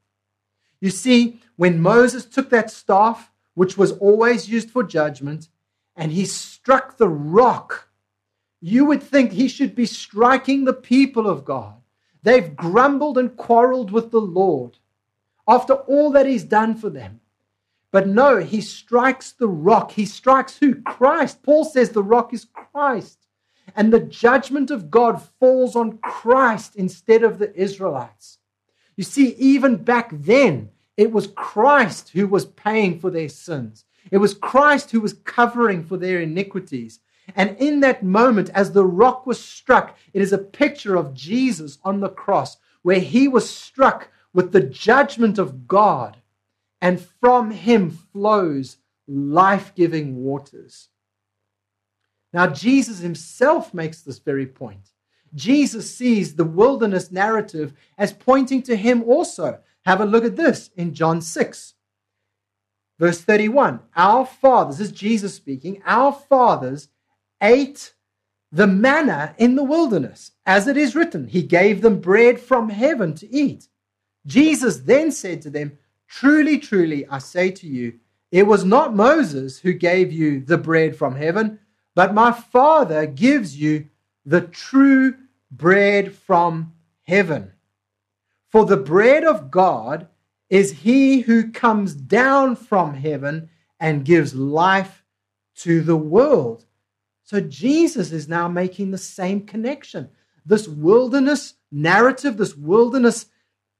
You 0.80 0.88
see, 0.88 1.38
when 1.56 1.82
Moses 1.82 2.24
took 2.24 2.48
that 2.48 2.70
staff, 2.70 3.30
which 3.52 3.76
was 3.76 3.92
always 3.92 4.48
used 4.48 4.70
for 4.70 4.82
judgment, 4.82 5.48
and 5.94 6.10
he 6.10 6.24
struck 6.24 6.96
the 6.96 7.10
rock, 7.10 7.90
you 8.62 8.86
would 8.86 9.02
think 9.02 9.32
he 9.32 9.48
should 9.48 9.74
be 9.74 9.84
striking 9.84 10.64
the 10.64 10.72
people 10.72 11.28
of 11.28 11.44
God. 11.44 11.74
They've 12.22 12.56
grumbled 12.56 13.18
and 13.18 13.36
quarreled 13.36 13.90
with 13.90 14.12
the 14.12 14.20
Lord 14.20 14.78
after 15.46 15.74
all 15.74 16.10
that 16.12 16.24
he's 16.24 16.44
done 16.44 16.74
for 16.74 16.88
them. 16.88 17.20
But 17.96 18.08
no, 18.08 18.40
he 18.40 18.60
strikes 18.60 19.32
the 19.32 19.48
rock. 19.48 19.92
He 19.92 20.04
strikes 20.04 20.58
who? 20.58 20.82
Christ. 20.82 21.42
Paul 21.42 21.64
says 21.64 21.88
the 21.88 22.02
rock 22.02 22.34
is 22.34 22.44
Christ. 22.44 23.26
And 23.74 23.90
the 23.90 24.00
judgment 24.00 24.70
of 24.70 24.90
God 24.90 25.22
falls 25.40 25.74
on 25.74 25.96
Christ 25.96 26.76
instead 26.76 27.22
of 27.22 27.38
the 27.38 27.58
Israelites. 27.58 28.36
You 28.96 29.04
see, 29.04 29.28
even 29.38 29.76
back 29.76 30.10
then, 30.12 30.68
it 30.98 31.10
was 31.10 31.28
Christ 31.28 32.10
who 32.10 32.26
was 32.26 32.44
paying 32.44 33.00
for 33.00 33.08
their 33.08 33.30
sins. 33.30 33.86
It 34.10 34.18
was 34.18 34.34
Christ 34.34 34.90
who 34.90 35.00
was 35.00 35.14
covering 35.14 35.82
for 35.82 35.96
their 35.96 36.20
iniquities. 36.20 37.00
And 37.34 37.56
in 37.56 37.80
that 37.80 38.02
moment, 38.02 38.50
as 38.50 38.72
the 38.72 38.84
rock 38.84 39.24
was 39.26 39.42
struck, 39.42 39.96
it 40.12 40.20
is 40.20 40.34
a 40.34 40.48
picture 40.62 40.96
of 40.96 41.14
Jesus 41.14 41.78
on 41.82 42.00
the 42.00 42.10
cross, 42.10 42.58
where 42.82 43.00
he 43.00 43.26
was 43.26 43.48
struck 43.48 44.10
with 44.34 44.52
the 44.52 44.60
judgment 44.60 45.38
of 45.38 45.66
God 45.66 46.18
and 46.86 47.00
from 47.00 47.50
him 47.50 47.90
flows 47.90 48.76
life 49.08 49.74
giving 49.74 50.22
waters. 50.22 50.88
Now, 52.32 52.46
Jesus 52.46 53.00
himself 53.00 53.74
makes 53.74 54.02
this 54.02 54.20
very 54.20 54.46
point. 54.46 54.92
Jesus 55.34 55.92
sees 55.92 56.36
the 56.36 56.44
wilderness 56.44 57.10
narrative 57.10 57.72
as 57.98 58.12
pointing 58.12 58.62
to 58.62 58.76
him 58.76 59.02
also. 59.02 59.58
Have 59.84 60.00
a 60.00 60.04
look 60.04 60.24
at 60.24 60.36
this 60.36 60.70
in 60.76 60.94
John 60.94 61.20
6, 61.20 61.74
verse 63.00 63.20
31. 63.20 63.80
Our 63.96 64.24
fathers, 64.24 64.78
this 64.78 64.86
is 64.86 64.92
Jesus 64.92 65.34
speaking, 65.34 65.82
our 65.86 66.12
fathers 66.12 66.86
ate 67.42 67.94
the 68.52 68.68
manna 68.68 69.34
in 69.38 69.56
the 69.56 69.64
wilderness, 69.64 70.30
as 70.46 70.68
it 70.68 70.76
is 70.76 70.94
written, 70.94 71.26
He 71.26 71.42
gave 71.42 71.82
them 71.82 72.00
bread 72.00 72.38
from 72.38 72.68
heaven 72.68 73.12
to 73.16 73.34
eat. 73.34 73.66
Jesus 74.24 74.78
then 74.78 75.10
said 75.10 75.42
to 75.42 75.50
them, 75.50 75.78
Truly, 76.08 76.58
truly, 76.58 77.06
I 77.08 77.18
say 77.18 77.50
to 77.50 77.66
you, 77.66 77.98
it 78.30 78.46
was 78.46 78.64
not 78.64 78.94
Moses 78.94 79.58
who 79.58 79.72
gave 79.72 80.12
you 80.12 80.40
the 80.40 80.58
bread 80.58 80.96
from 80.96 81.14
heaven, 81.16 81.58
but 81.94 82.14
my 82.14 82.32
Father 82.32 83.06
gives 83.06 83.56
you 83.56 83.88
the 84.24 84.42
true 84.42 85.14
bread 85.50 86.12
from 86.12 86.74
heaven. 87.04 87.52
For 88.50 88.64
the 88.64 88.76
bread 88.76 89.24
of 89.24 89.50
God 89.50 90.08
is 90.48 90.72
he 90.72 91.20
who 91.20 91.50
comes 91.50 91.94
down 91.94 92.56
from 92.56 92.94
heaven 92.94 93.48
and 93.80 94.04
gives 94.04 94.34
life 94.34 95.04
to 95.56 95.80
the 95.80 95.96
world. 95.96 96.64
So 97.24 97.40
Jesus 97.40 98.12
is 98.12 98.28
now 98.28 98.48
making 98.48 98.90
the 98.90 98.98
same 98.98 99.46
connection. 99.46 100.08
This 100.44 100.68
wilderness 100.68 101.54
narrative, 101.72 102.36
this 102.36 102.56
wilderness 102.56 103.26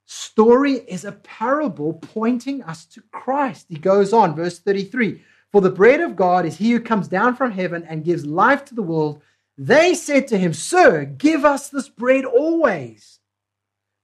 story 0.06 0.74
is 0.74 1.04
a 1.04 1.12
parable 1.12 1.94
pointing 1.94 2.62
us 2.62 2.86
to 2.86 3.02
Christ. 3.12 3.66
He 3.68 3.76
goes 3.76 4.12
on, 4.12 4.34
verse 4.34 4.58
33 4.58 5.20
For 5.52 5.60
the 5.60 5.70
bread 5.70 6.00
of 6.00 6.16
God 6.16 6.46
is 6.46 6.56
he 6.56 6.70
who 6.72 6.80
comes 6.80 7.08
down 7.08 7.36
from 7.36 7.50
heaven 7.50 7.84
and 7.88 8.04
gives 8.04 8.24
life 8.24 8.64
to 8.66 8.74
the 8.74 8.82
world. 8.82 9.20
They 9.58 9.94
said 9.94 10.28
to 10.28 10.38
him, 10.38 10.52
Sir, 10.52 11.04
give 11.04 11.44
us 11.44 11.68
this 11.68 11.88
bread 11.88 12.24
always. 12.24 13.20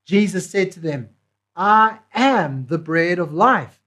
Jesus 0.04 0.50
said 0.50 0.72
to 0.72 0.80
them, 0.80 1.10
I 1.54 1.98
am 2.14 2.66
the 2.66 2.78
bread 2.78 3.18
of 3.18 3.32
life. 3.32 3.78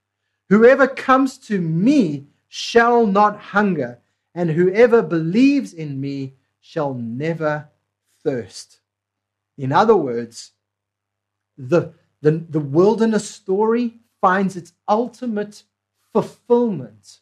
Whoever 0.50 0.88
comes 0.88 1.38
to 1.40 1.60
me 1.60 2.28
shall 2.48 3.08
not 3.08 3.40
hunger, 3.40 4.00
and 4.34 4.50
whoever 4.52 5.02
believes 5.02 5.74
in 5.74 6.00
me 6.00 6.36
shall 6.62 6.94
never 6.94 7.70
thirst. 8.24 8.80
In 9.58 9.72
other 9.72 9.96
words, 9.96 10.52
the, 11.58 11.94
the, 12.26 12.44
the 12.50 12.60
wilderness 12.60 13.30
story 13.30 14.00
finds 14.20 14.58
its 14.58 14.74
ultimate 14.90 15.62
fulfillment 16.12 17.20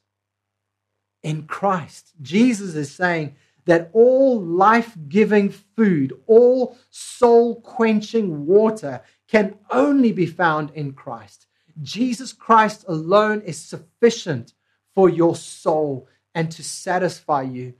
in 1.24 1.44
Christ. 1.44 2.13
Jesus 2.22 2.76
is 2.76 2.89
saying 2.89 3.36
that 3.66 3.89
all 3.92 4.42
life 4.42 4.96
giving 5.10 5.50
food, 5.50 6.13
all 6.26 6.78
soul 6.89 7.60
quenching 7.60 8.46
water 8.46 9.02
can 9.28 9.58
only 9.70 10.13
be 10.13 10.26
found 10.26 10.72
in 10.72 10.94
Christ. 10.94 11.48
Jesus 11.82 12.32
Christ 12.32 12.86
alone 12.88 13.42
is 13.42 13.60
sufficient 13.60 14.54
for 14.96 15.10
your 15.10 15.36
soul 15.36 16.08
and 16.34 16.50
to 16.52 16.63
satisfy 16.63 17.42
you 17.42 17.74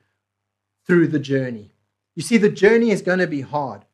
through 0.86 1.08
the 1.08 1.20
journey. 1.20 1.72
You 2.16 2.22
see, 2.22 2.38
the 2.38 2.50
journey 2.50 2.92
is 2.92 3.02
going 3.02 3.20
to 3.20 3.28
be 3.28 3.42
hard. 3.42 3.86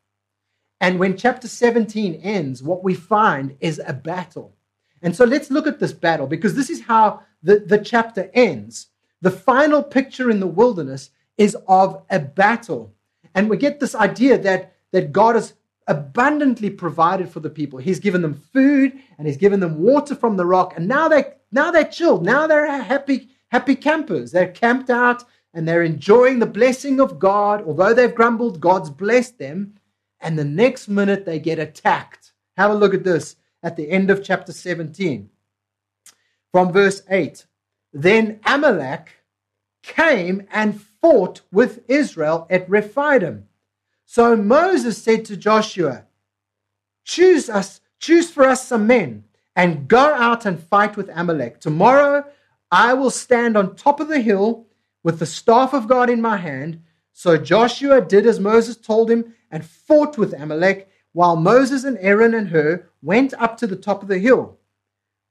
And 0.82 1.00
when 1.00 1.18
chapter 1.18 1.48
17 1.48 2.16
ends, 2.16 2.64
what 2.64 2.84
we 2.84 2.96
find 2.96 3.58
is 3.60 3.82
a 3.86 3.94
battle. 3.94 4.56
And 5.02 5.16
so 5.16 5.26
let's 5.26 5.52
look 5.52 5.68
at 5.68 5.80
this 5.80 5.94
battle 5.94 6.28
because 6.28 6.56
this 6.56 6.70
is 6.70 6.82
how 6.82 7.22
the, 7.44 7.60
the 7.60 7.78
chapter 7.78 8.30
ends. 8.34 8.88
The 9.22 9.32
final 9.32 9.84
picture 9.84 10.30
in 10.30 10.40
the 10.40 10.48
wilderness 10.48 11.10
is 11.38 11.58
of 11.68 12.04
a 12.10 12.20
battle. 12.20 12.94
And 13.36 13.50
we 13.50 13.58
get 13.58 13.80
this 13.80 13.96
idea 13.96 14.38
that, 14.40 14.74
that 14.92 15.12
God 15.12 15.36
has 15.36 15.54
abundantly 15.88 16.70
provided 16.70 17.30
for 17.30 17.40
the 17.40 17.50
people. 17.50 17.80
He's 17.80 18.00
given 18.00 18.22
them 18.22 18.42
food 18.54 18.94
and 19.18 19.28
he's 19.28 19.38
given 19.38 19.60
them 19.60 19.80
water 19.80 20.16
from 20.16 20.38
the 20.38 20.46
rock. 20.46 20.74
And 20.78 20.88
now 20.88 21.08
they 21.08 21.34
now 21.52 21.72
they're 21.72 21.84
chilled. 21.84 22.24
Now 22.24 22.46
they're 22.48 22.72
happy, 22.82 23.30
happy 23.48 23.76
campers. 23.76 24.32
They're 24.32 24.52
camped 24.52 24.90
out 24.90 25.24
and 25.54 25.68
they're 25.68 25.84
enjoying 25.84 26.40
the 26.40 26.46
blessing 26.46 27.00
of 27.00 27.18
God. 27.18 27.64
Although 27.66 27.94
they've 27.94 28.14
grumbled, 28.14 28.60
God's 28.62 28.92
blessed 28.92 29.40
them 29.40 29.74
and 30.22 30.38
the 30.38 30.46
next 30.46 30.88
minute 30.88 31.26
they 31.26 31.40
get 31.40 31.60
attacked. 31.60 32.34
Have 32.58 32.72
a 32.72 32.76
look 32.76 32.94
at 32.94 33.04
this 33.04 33.36
at 33.64 33.76
the 33.76 33.90
end 33.90 34.10
of 34.10 34.24
chapter 34.24 34.52
17. 34.52 35.30
From 36.52 36.72
verse 36.72 37.02
8 37.10 37.46
Then 37.94 38.40
Amalek 38.46 39.12
came 39.84 40.48
and 40.52 40.82
fought 40.82 41.42
with 41.52 41.84
Israel 41.88 42.48
at 42.50 42.70
Rephidim. 42.70 43.46
So 44.06 44.36
Moses 44.36 45.02
said 45.02 45.26
to 45.26 45.38
Joshua, 45.38 46.06
Choose 47.04 47.50
us, 47.50 47.82
choose 48.00 48.30
for 48.32 48.44
us 48.44 48.68
some 48.68 48.88
men, 48.88 49.24
and 49.56 49.88
go 49.88 50.14
out 50.14 50.46
and 50.46 50.62
fight 50.62 50.98
with 50.98 51.10
Amalek. 51.14 51.60
Tomorrow 51.60 52.26
I 52.72 52.94
will 52.94 53.10
stand 53.10 53.58
on 53.58 53.76
top 53.76 54.00
of 54.00 54.08
the 54.08 54.22
hill 54.22 54.68
with 55.04 55.20
the 55.20 55.26
staff 55.26 55.74
of 55.74 55.88
God 55.88 56.10
in 56.10 56.22
my 56.22 56.38
hand. 56.38 56.82
So 57.20 57.36
Joshua 57.36 58.00
did 58.00 58.26
as 58.26 58.40
Moses 58.40 58.78
told 58.78 59.12
him 59.12 59.36
and 59.52 59.66
fought 59.66 60.18
with 60.18 60.32
Amalek, 60.32 60.90
while 61.12 61.36
Moses 61.36 61.84
and 61.84 61.98
Aaron 62.00 62.34
and 62.34 62.48
Hur 62.48 62.88
went 63.02 63.34
up 63.34 63.58
to 63.58 63.68
the 63.68 63.76
top 63.76 64.02
of 64.02 64.08
the 64.08 64.20
hill. 64.20 64.58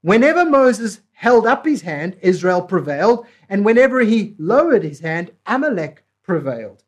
Whenever 0.03 0.44
Moses 0.44 1.01
held 1.12 1.46
up 1.46 1.64
his 1.64 1.81
hand, 1.81 2.18
Israel 2.20 2.61
prevailed, 2.61 3.24
and 3.48 3.64
whenever 3.64 4.01
he 4.01 4.35
lowered 4.38 4.83
his 4.83 5.01
hand, 5.01 5.31
Amalek 5.46 6.05
prevailed. 6.22 6.85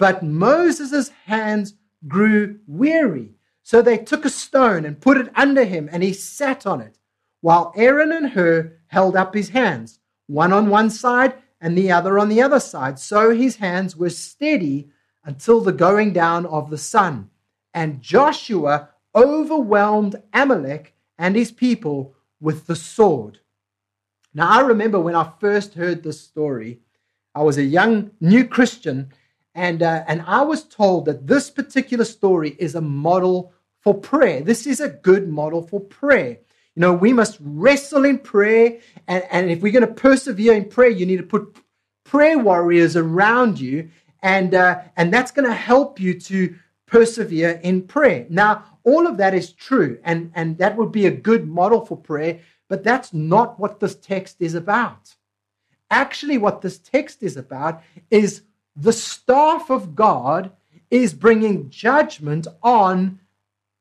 But 0.00 0.24
Moses' 0.24 1.10
hands 1.26 1.74
grew 2.08 2.58
weary. 2.66 3.36
So 3.62 3.80
they 3.80 3.98
took 3.98 4.24
a 4.24 4.30
stone 4.30 4.84
and 4.84 5.00
put 5.00 5.16
it 5.16 5.30
under 5.36 5.62
him, 5.62 5.88
and 5.92 6.02
he 6.02 6.12
sat 6.12 6.66
on 6.66 6.80
it, 6.80 6.98
while 7.40 7.72
Aaron 7.76 8.10
and 8.10 8.30
Hur 8.30 8.72
held 8.88 9.14
up 9.14 9.32
his 9.32 9.50
hands, 9.50 10.00
one 10.26 10.52
on 10.52 10.70
one 10.70 10.90
side 10.90 11.34
and 11.60 11.76
the 11.76 11.92
other 11.92 12.18
on 12.18 12.28
the 12.28 12.42
other 12.42 12.60
side. 12.60 12.98
So 12.98 13.30
his 13.30 13.56
hands 13.56 13.96
were 13.96 14.10
steady 14.10 14.90
until 15.24 15.60
the 15.60 15.72
going 15.72 16.12
down 16.12 16.46
of 16.46 16.70
the 16.70 16.78
sun. 16.78 17.30
And 17.74 18.00
Joshua 18.00 18.90
overwhelmed 19.14 20.22
Amalek 20.32 20.94
and 21.18 21.36
his 21.36 21.52
people 21.52 22.14
with 22.40 22.66
the 22.66 22.76
sword. 22.76 23.40
Now, 24.32 24.48
I 24.48 24.60
remember 24.60 25.00
when 25.00 25.14
I 25.14 25.32
first 25.40 25.74
heard 25.74 26.02
this 26.02 26.20
story, 26.20 26.80
I 27.34 27.42
was 27.42 27.58
a 27.58 27.64
young 27.64 28.12
new 28.20 28.46
Christian, 28.46 29.12
and, 29.54 29.82
uh, 29.82 30.04
and 30.06 30.22
I 30.26 30.42
was 30.42 30.64
told 30.64 31.04
that 31.04 31.26
this 31.26 31.50
particular 31.50 32.04
story 32.04 32.56
is 32.58 32.74
a 32.74 32.80
model 32.80 33.52
for 33.80 33.94
prayer. 33.94 34.40
This 34.40 34.66
is 34.66 34.80
a 34.80 34.88
good 34.88 35.28
model 35.28 35.62
for 35.66 35.80
prayer. 35.80 36.38
Know, 36.80 36.94
we 36.94 37.12
must 37.12 37.36
wrestle 37.42 38.06
in 38.06 38.18
prayer, 38.18 38.78
and, 39.06 39.22
and 39.30 39.50
if 39.50 39.60
we're 39.60 39.70
going 39.70 39.86
to 39.86 39.92
persevere 39.92 40.54
in 40.54 40.64
prayer, 40.64 40.88
you 40.88 41.04
need 41.04 41.18
to 41.18 41.22
put 41.22 41.54
prayer 42.04 42.38
warriors 42.38 42.96
around 42.96 43.60
you, 43.60 43.90
and, 44.22 44.54
uh, 44.54 44.80
and 44.96 45.12
that's 45.12 45.30
going 45.30 45.46
to 45.46 45.54
help 45.54 46.00
you 46.00 46.18
to 46.20 46.56
persevere 46.86 47.60
in 47.62 47.82
prayer. 47.82 48.24
Now, 48.30 48.64
all 48.82 49.06
of 49.06 49.18
that 49.18 49.34
is 49.34 49.52
true, 49.52 49.98
and, 50.04 50.32
and 50.34 50.56
that 50.56 50.78
would 50.78 50.90
be 50.90 51.04
a 51.04 51.10
good 51.10 51.46
model 51.46 51.84
for 51.84 51.98
prayer, 51.98 52.40
but 52.66 52.82
that's 52.82 53.12
not 53.12 53.60
what 53.60 53.78
this 53.80 53.96
text 53.96 54.36
is 54.40 54.54
about. 54.54 55.14
Actually, 55.90 56.38
what 56.38 56.62
this 56.62 56.78
text 56.78 57.22
is 57.22 57.36
about 57.36 57.82
is 58.10 58.40
the 58.74 58.94
staff 58.94 59.68
of 59.68 59.94
God 59.94 60.50
is 60.90 61.12
bringing 61.12 61.68
judgment 61.68 62.46
on 62.62 63.20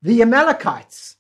the 0.02 0.22
Amalekites. 0.22 1.16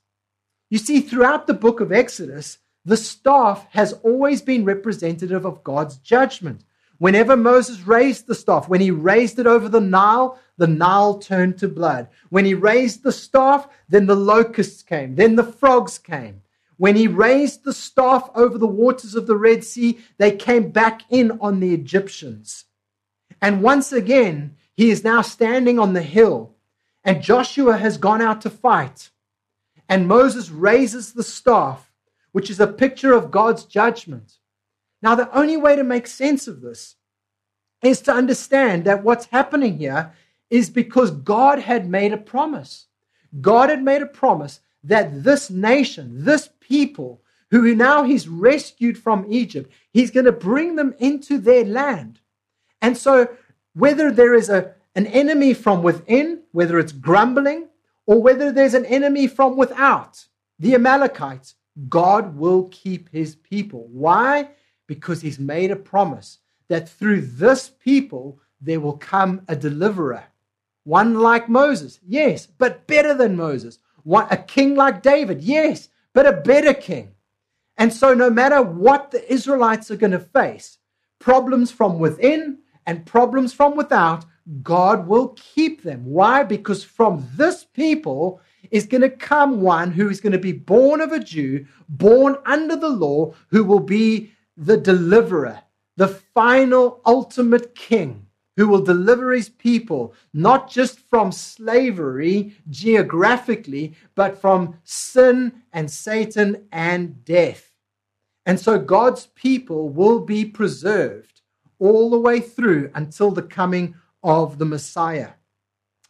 You 0.69 0.77
see, 0.77 1.01
throughout 1.01 1.47
the 1.47 1.53
book 1.53 1.79
of 1.79 1.91
Exodus, 1.91 2.59
the 2.85 2.97
staff 2.97 3.67
has 3.71 3.93
always 4.03 4.41
been 4.41 4.65
representative 4.65 5.45
of 5.45 5.63
God's 5.63 5.97
judgment. 5.97 6.63
Whenever 6.99 7.37
Moses 7.37 7.81
raised 7.81 8.27
the 8.27 8.35
staff, 8.35 8.67
when 8.67 8.81
he 8.81 8.91
raised 8.91 9.39
it 9.39 9.47
over 9.47 9.69
the 9.69 9.81
Nile, 9.81 10.37
the 10.57 10.67
Nile 10.67 11.17
turned 11.17 11.57
to 11.59 11.67
blood. 11.67 12.09
When 12.29 12.45
he 12.45 12.53
raised 12.53 13.03
the 13.03 13.11
staff, 13.11 13.67
then 13.87 14.05
the 14.05 14.15
locusts 14.15 14.83
came, 14.83 15.15
then 15.15 15.35
the 15.35 15.43
frogs 15.43 15.97
came. 15.97 16.41
When 16.77 16.95
he 16.95 17.07
raised 17.07 17.63
the 17.63 17.73
staff 17.73 18.29
over 18.35 18.57
the 18.57 18.67
waters 18.67 19.15
of 19.15 19.27
the 19.27 19.35
Red 19.35 19.63
Sea, 19.63 19.99
they 20.17 20.31
came 20.31 20.71
back 20.71 21.01
in 21.09 21.37
on 21.41 21.59
the 21.59 21.73
Egyptians. 21.73 22.65
And 23.41 23.61
once 23.61 23.91
again, 23.91 24.55
he 24.75 24.89
is 24.89 25.03
now 25.03 25.21
standing 25.21 25.79
on 25.79 25.93
the 25.93 26.01
hill, 26.01 26.55
and 27.03 27.21
Joshua 27.21 27.77
has 27.77 27.97
gone 27.97 28.21
out 28.21 28.41
to 28.41 28.49
fight. 28.49 29.09
And 29.89 30.07
Moses 30.07 30.51
raises 30.51 31.13
the 31.13 31.23
staff, 31.23 31.91
which 32.31 32.49
is 32.51 32.59
a 32.59 32.67
picture 32.67 33.13
of 33.13 33.31
God's 33.31 33.65
judgment. 33.65 34.37
Now, 35.01 35.15
the 35.15 35.35
only 35.35 35.57
way 35.57 35.75
to 35.75 35.83
make 35.83 36.05
sense 36.05 36.47
of 36.47 36.61
this 36.61 36.95
is 37.81 38.01
to 38.01 38.13
understand 38.13 38.85
that 38.85 39.03
what's 39.03 39.25
happening 39.25 39.79
here 39.79 40.13
is 40.49 40.69
because 40.69 41.11
God 41.11 41.59
had 41.59 41.89
made 41.89 42.13
a 42.13 42.17
promise. 42.17 42.85
God 43.41 43.69
had 43.69 43.81
made 43.81 44.01
a 44.01 44.07
promise 44.07 44.59
that 44.83 45.23
this 45.23 45.49
nation, 45.49 46.23
this 46.23 46.49
people, 46.59 47.21
who 47.51 47.73
now 47.73 48.03
he's 48.03 48.27
rescued 48.27 48.97
from 48.97 49.25
Egypt, 49.27 49.71
he's 49.91 50.11
going 50.11 50.25
to 50.25 50.31
bring 50.31 50.75
them 50.75 50.93
into 50.99 51.39
their 51.39 51.65
land. 51.65 52.19
And 52.81 52.97
so, 52.97 53.27
whether 53.73 54.11
there 54.11 54.35
is 54.35 54.49
a, 54.49 54.73
an 54.95 55.07
enemy 55.07 55.53
from 55.53 55.81
within, 55.81 56.41
whether 56.51 56.77
it's 56.77 56.91
grumbling, 56.91 57.68
or 58.09 58.21
whether 58.21 58.51
there's 58.51 58.73
an 58.73 58.85
enemy 58.85 59.27
from 59.27 59.55
without, 59.55 60.27
the 60.57 60.73
Amalekites, 60.75 61.55
God 61.87 62.35
will 62.35 62.63
keep 62.69 63.09
his 63.09 63.35
people. 63.35 63.87
Why? 63.89 64.49
because 64.89 65.21
he's 65.21 65.39
made 65.39 65.69
a 65.69 65.75
promise 65.75 66.39
that 66.67 66.89
through 66.89 67.21
this 67.21 67.69
people 67.69 68.39
there 68.59 68.79
will 68.79 68.97
come 68.97 69.41
a 69.47 69.55
deliverer. 69.55 70.23
One 70.83 71.13
like 71.13 71.47
Moses, 71.47 71.99
yes, 72.05 72.47
but 72.47 72.87
better 72.87 73.13
than 73.13 73.37
Moses. 73.37 73.77
A 74.11 74.37
king 74.37 74.75
like 74.75 75.03
David, 75.03 75.41
yes, 75.41 75.89
but 76.13 76.25
a 76.25 76.41
better 76.41 76.73
king. 76.73 77.11
And 77.77 77.93
so, 77.93 78.15
no 78.15 78.31
matter 78.31 78.61
what 78.61 79.11
the 79.11 79.31
Israelites 79.31 79.91
are 79.91 79.95
going 79.95 80.11
to 80.11 80.19
face, 80.19 80.79
problems 81.19 81.71
from 81.71 81.99
within 81.99 82.57
and 82.87 83.05
problems 83.05 83.53
from 83.53 83.75
without, 83.75 84.25
God 84.63 85.07
will 85.07 85.29
keep 85.29 85.83
them. 85.83 86.05
Why? 86.05 86.43
Because 86.43 86.83
from 86.83 87.27
this 87.35 87.63
people 87.63 88.41
is 88.71 88.85
going 88.85 89.01
to 89.01 89.09
come 89.09 89.61
one 89.61 89.91
who 89.91 90.09
is 90.09 90.21
going 90.21 90.33
to 90.33 90.39
be 90.39 90.51
born 90.51 91.01
of 91.01 91.11
a 91.11 91.19
Jew, 91.19 91.65
born 91.87 92.35
under 92.45 92.75
the 92.75 92.89
law, 92.89 93.33
who 93.49 93.63
will 93.63 93.79
be 93.79 94.31
the 94.57 94.77
deliverer, 94.77 95.61
the 95.97 96.07
final 96.07 97.01
ultimate 97.05 97.75
king 97.75 98.25
who 98.59 98.67
will 98.67 98.81
deliver 98.81 99.31
his 99.31 99.47
people 99.47 100.13
not 100.33 100.69
just 100.69 100.99
from 100.99 101.31
slavery 101.31 102.53
geographically, 102.69 103.95
but 104.15 104.41
from 104.41 104.77
sin 104.83 105.63
and 105.71 105.89
Satan 105.89 106.67
and 106.73 107.23
death. 107.23 107.71
And 108.45 108.59
so 108.59 108.77
God's 108.77 109.27
people 109.27 109.87
will 109.87 110.19
be 110.19 110.43
preserved 110.43 111.39
all 111.79 112.09
the 112.09 112.19
way 112.19 112.41
through 112.41 112.91
until 112.95 113.31
the 113.31 113.43
coming 113.43 113.95
of 114.23 114.57
the 114.57 114.65
Messiah. 114.65 115.31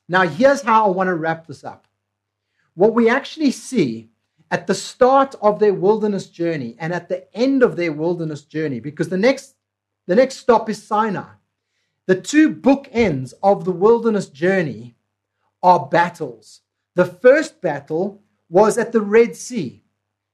Now, 0.08 0.28
here's 0.28 0.62
how 0.62 0.86
I 0.86 0.90
want 0.90 1.08
to 1.08 1.16
wrap 1.16 1.48
this 1.48 1.64
up. 1.64 1.88
What 2.74 2.94
we 2.94 3.10
actually 3.10 3.52
see 3.52 4.10
at 4.52 4.66
the 4.66 4.74
start 4.74 5.36
of 5.42 5.60
their 5.60 5.74
wilderness 5.74 6.28
journey 6.28 6.76
and 6.80 6.94
at 6.94 7.10
the 7.10 7.32
end 7.38 7.62
of 7.62 7.76
their 7.76 7.92
wilderness 7.92 8.42
journey, 8.42 8.80
because 8.80 9.10
the 9.10 9.18
next, 9.18 9.56
the 10.08 10.16
next 10.16 10.38
stop 10.38 10.70
is 10.70 10.82
Sinai. 10.82 11.34
The 12.08 12.20
two 12.20 12.52
bookends 12.52 13.34
of 13.44 13.66
the 13.66 13.72
wilderness 13.72 14.28
journey 14.28 14.96
are 15.62 15.86
battles. 15.86 16.62
The 16.96 17.06
first 17.06 17.62
battle 17.62 18.24
was 18.50 18.80
at 18.80 18.92
the 18.92 19.02
Red 19.02 19.36
Sea. 19.36 19.84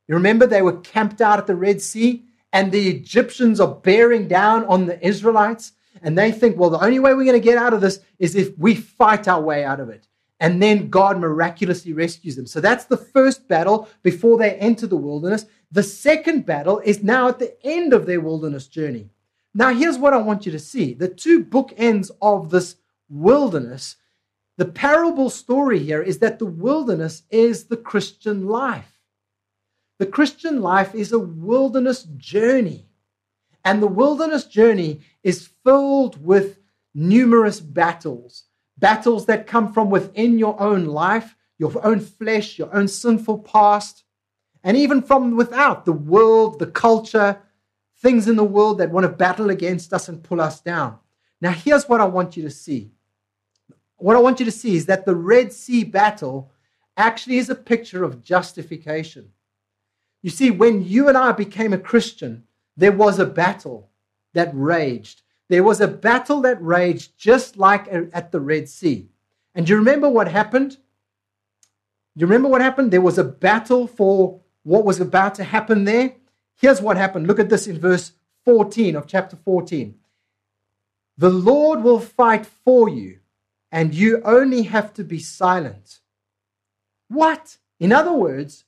You 0.07 0.15
remember 0.15 0.47
they 0.47 0.61
were 0.61 0.79
camped 0.79 1.19
out 1.19 1.39
at 1.39 1.47
the 1.47 1.55
Red 1.55 1.81
Sea, 1.81 2.23
and 2.53 2.71
the 2.71 2.87
Egyptians 2.87 3.59
are 3.59 3.75
bearing 3.75 4.29
down 4.29 4.63
on 4.65 4.85
the 4.85 5.05
Israelites, 5.05 5.73
and 6.01 6.17
they 6.17 6.31
think, 6.31 6.57
well, 6.57 6.69
the 6.69 6.83
only 6.83 6.99
way 6.99 7.13
we're 7.13 7.25
going 7.25 7.39
to 7.39 7.39
get 7.39 7.57
out 7.57 7.73
of 7.73 7.81
this 7.81 7.99
is 8.19 8.35
if 8.35 8.57
we 8.57 8.75
fight 8.75 9.27
our 9.27 9.41
way 9.41 9.63
out 9.63 9.79
of 9.79 9.89
it 9.89 10.07
and 10.39 10.61
then 10.61 10.89
God 10.89 11.19
miraculously 11.19 11.93
rescues 11.93 12.35
them. 12.35 12.45
So 12.45 12.59
that's 12.59 12.85
the 12.85 12.97
first 12.97 13.47
battle 13.47 13.89
before 14.03 14.37
they 14.37 14.55
enter 14.55 14.87
the 14.87 14.97
wilderness. 14.97 15.45
The 15.71 15.83
second 15.83 16.45
battle 16.45 16.79
is 16.79 17.03
now 17.03 17.29
at 17.29 17.39
the 17.39 17.55
end 17.65 17.93
of 17.93 18.05
their 18.05 18.21
wilderness 18.21 18.67
journey. 18.67 19.09
Now, 19.53 19.73
here's 19.73 19.97
what 19.97 20.13
I 20.13 20.17
want 20.17 20.45
you 20.45 20.51
to 20.51 20.59
see 20.59 20.93
the 20.93 21.07
two 21.07 21.43
bookends 21.43 22.11
of 22.21 22.49
this 22.49 22.75
wilderness. 23.09 23.95
The 24.57 24.65
parable 24.65 25.29
story 25.29 25.79
here 25.79 26.01
is 26.01 26.19
that 26.19 26.39
the 26.39 26.45
wilderness 26.45 27.23
is 27.29 27.65
the 27.65 27.77
Christian 27.77 28.47
life. 28.47 28.99
The 29.99 30.05
Christian 30.05 30.61
life 30.61 30.93
is 30.93 31.11
a 31.11 31.19
wilderness 31.19 32.03
journey. 32.17 32.87
And 33.63 33.81
the 33.81 33.87
wilderness 33.87 34.45
journey 34.45 35.01
is 35.25 35.49
filled 35.65 36.23
with 36.23 36.59
numerous 36.93 37.59
battles 37.59 38.45
battles 38.77 39.25
that 39.25 39.47
come 39.47 39.71
from 39.71 39.89
within 39.89 40.37
your 40.37 40.59
own 40.61 40.85
life, 40.85 41.35
your 41.57 41.85
own 41.85 41.99
flesh, 41.99 42.59
your 42.59 42.73
own 42.75 42.87
sinful 42.87 43.39
past, 43.39 44.03
and 44.63 44.75
even 44.75 45.01
from 45.01 45.35
without 45.35 45.85
the 45.85 45.93
world, 45.93 46.59
the 46.59 46.67
culture, 46.67 47.41
things 48.01 48.27
in 48.27 48.35
the 48.35 48.43
world 48.43 48.77
that 48.77 48.91
want 48.91 49.05
to 49.05 49.09
battle 49.09 49.49
against 49.49 49.93
us 49.93 50.09
and 50.09 50.23
pull 50.23 50.41
us 50.41 50.59
down. 50.59 50.97
Now, 51.39 51.51
here's 51.51 51.87
what 51.87 52.01
I 52.01 52.05
want 52.05 52.35
you 52.35 52.43
to 52.43 52.49
see. 52.49 52.91
What 53.97 54.17
I 54.17 54.19
want 54.19 54.39
you 54.39 54.45
to 54.45 54.51
see 54.51 54.75
is 54.75 54.87
that 54.87 55.05
the 55.05 55.15
Red 55.15 55.53
Sea 55.53 55.83
battle 55.83 56.51
actually 56.97 57.37
is 57.37 57.49
a 57.49 57.55
picture 57.55 58.03
of 58.03 58.21
justification. 58.21 59.31
You 60.21 60.31
see, 60.31 60.51
when 60.51 60.83
you 60.83 61.07
and 61.07 61.17
I 61.17 61.31
became 61.31 61.71
a 61.71 61.77
Christian, 61.77 62.43
there 62.75 62.91
was 62.91 63.19
a 63.19 63.25
battle 63.25 63.89
that 64.35 64.51
raged. 64.53 65.23
There 65.49 65.63
was 65.63 65.81
a 65.81 65.87
battle 65.87 66.41
that 66.41 66.61
raged 66.61 67.17
just 67.17 67.57
like 67.57 67.87
at 67.91 68.31
the 68.31 68.39
Red 68.39 68.69
Sea. 68.69 69.09
And 69.53 69.65
do 69.65 69.73
you 69.73 69.77
remember 69.77 70.09
what 70.09 70.27
happened? 70.27 70.71
Do 70.71 72.21
you 72.21 72.27
remember 72.27 72.49
what 72.49 72.61
happened? 72.61 72.91
There 72.91 73.01
was 73.01 73.17
a 73.17 73.23
battle 73.23 73.87
for 73.87 74.39
what 74.63 74.85
was 74.85 74.99
about 74.99 75.35
to 75.35 75.43
happen 75.43 75.83
there. 75.83 76.15
Here's 76.55 76.81
what 76.81 76.97
happened. 76.97 77.27
Look 77.27 77.39
at 77.39 77.49
this 77.49 77.67
in 77.67 77.79
verse 77.79 78.13
14 78.45 78.95
of 78.95 79.07
chapter 79.07 79.35
14. 79.35 79.95
The 81.17 81.29
Lord 81.29 81.83
will 81.83 81.99
fight 81.99 82.45
for 82.45 82.89
you, 82.89 83.19
and 83.71 83.93
you 83.93 84.21
only 84.23 84.63
have 84.63 84.93
to 84.93 85.03
be 85.03 85.19
silent. 85.19 85.99
What? 87.07 87.57
In 87.79 87.91
other 87.91 88.13
words, 88.13 88.65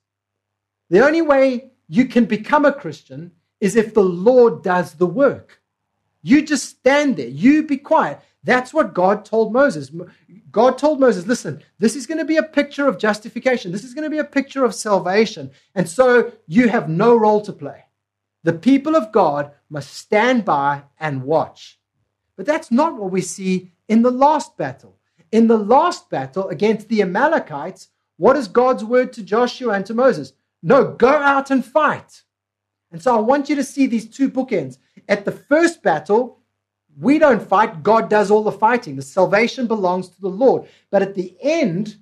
the 0.90 1.06
only 1.06 1.22
way 1.22 1.72
you 1.88 2.06
can 2.06 2.26
become 2.26 2.66
a 2.66 2.74
Christian 2.74 3.32
is 3.60 3.76
if 3.76 3.94
the 3.94 4.04
Lord 4.04 4.64
does 4.64 4.94
the 4.94 5.08
work. 5.08 5.62
You 6.22 6.42
just 6.42 6.66
stand 6.66 7.18
there. 7.18 7.28
You 7.28 7.64
be 7.64 7.78
quiet. 7.78 8.20
That's 8.44 8.74
what 8.74 8.94
God 8.94 9.26
told 9.26 9.52
Moses. 9.52 9.92
God 10.52 10.78
told 10.78 11.00
Moses, 11.00 11.28
listen, 11.28 11.62
this 11.80 11.96
is 11.96 12.08
going 12.08 12.20
to 12.20 12.26
be 12.26 12.38
a 12.38 12.44
picture 12.44 12.88
of 12.88 12.98
justification. 12.98 13.72
This 13.72 13.84
is 13.84 13.94
going 13.94 14.04
to 14.04 14.10
be 14.10 14.20
a 14.20 14.24
picture 14.24 14.64
of 14.64 14.74
salvation. 14.74 15.52
And 15.76 15.90
so 15.90 16.32
you 16.48 16.70
have 16.70 16.90
no 16.90 17.16
role 17.16 17.42
to 17.42 17.54
play. 17.54 17.86
The 18.44 18.54
people 18.54 18.96
of 18.96 19.12
God 19.12 19.52
must 19.70 19.94
stand 19.94 20.46
by 20.46 20.84
and 21.00 21.24
watch. 21.24 21.80
But 22.38 22.46
that's 22.46 22.72
not 22.72 22.96
what 22.96 23.12
we 23.12 23.22
see 23.22 23.72
in 23.88 24.02
the 24.02 24.12
last 24.12 24.56
battle. 24.58 24.98
In 25.32 25.48
the 25.48 25.58
last 25.58 26.10
battle 26.10 26.48
against 26.48 26.88
the 26.88 27.02
Amalekites, 27.02 27.90
what 28.16 28.38
is 28.38 28.48
God's 28.48 28.84
word 28.84 29.12
to 29.14 29.24
Joshua 29.24 29.74
and 29.74 29.86
to 29.86 29.94
Moses? 29.94 30.34
No, 30.64 30.94
go 30.94 31.10
out 31.10 31.52
and 31.52 31.66
fight. 31.66 32.24
And 32.98 33.04
so 33.04 33.16
I 33.16 33.20
want 33.20 33.48
you 33.48 33.56
to 33.56 33.64
see 33.64 33.86
these 33.86 34.10
two 34.10 34.28
bookends. 34.28 34.80
At 35.08 35.24
the 35.24 35.32
first 35.32 35.84
battle, 35.84 36.40
we 37.00 37.20
don't 37.20 37.48
fight, 37.48 37.84
God 37.84 38.10
does 38.10 38.32
all 38.32 38.42
the 38.42 38.52
fighting. 38.52 38.96
The 38.96 39.04
salvation 39.04 39.68
belongs 39.68 40.10
to 40.10 40.20
the 40.20 40.30
Lord. 40.30 40.68
But 40.90 41.04
at 41.04 41.14
the 41.14 41.36
end, 41.40 41.98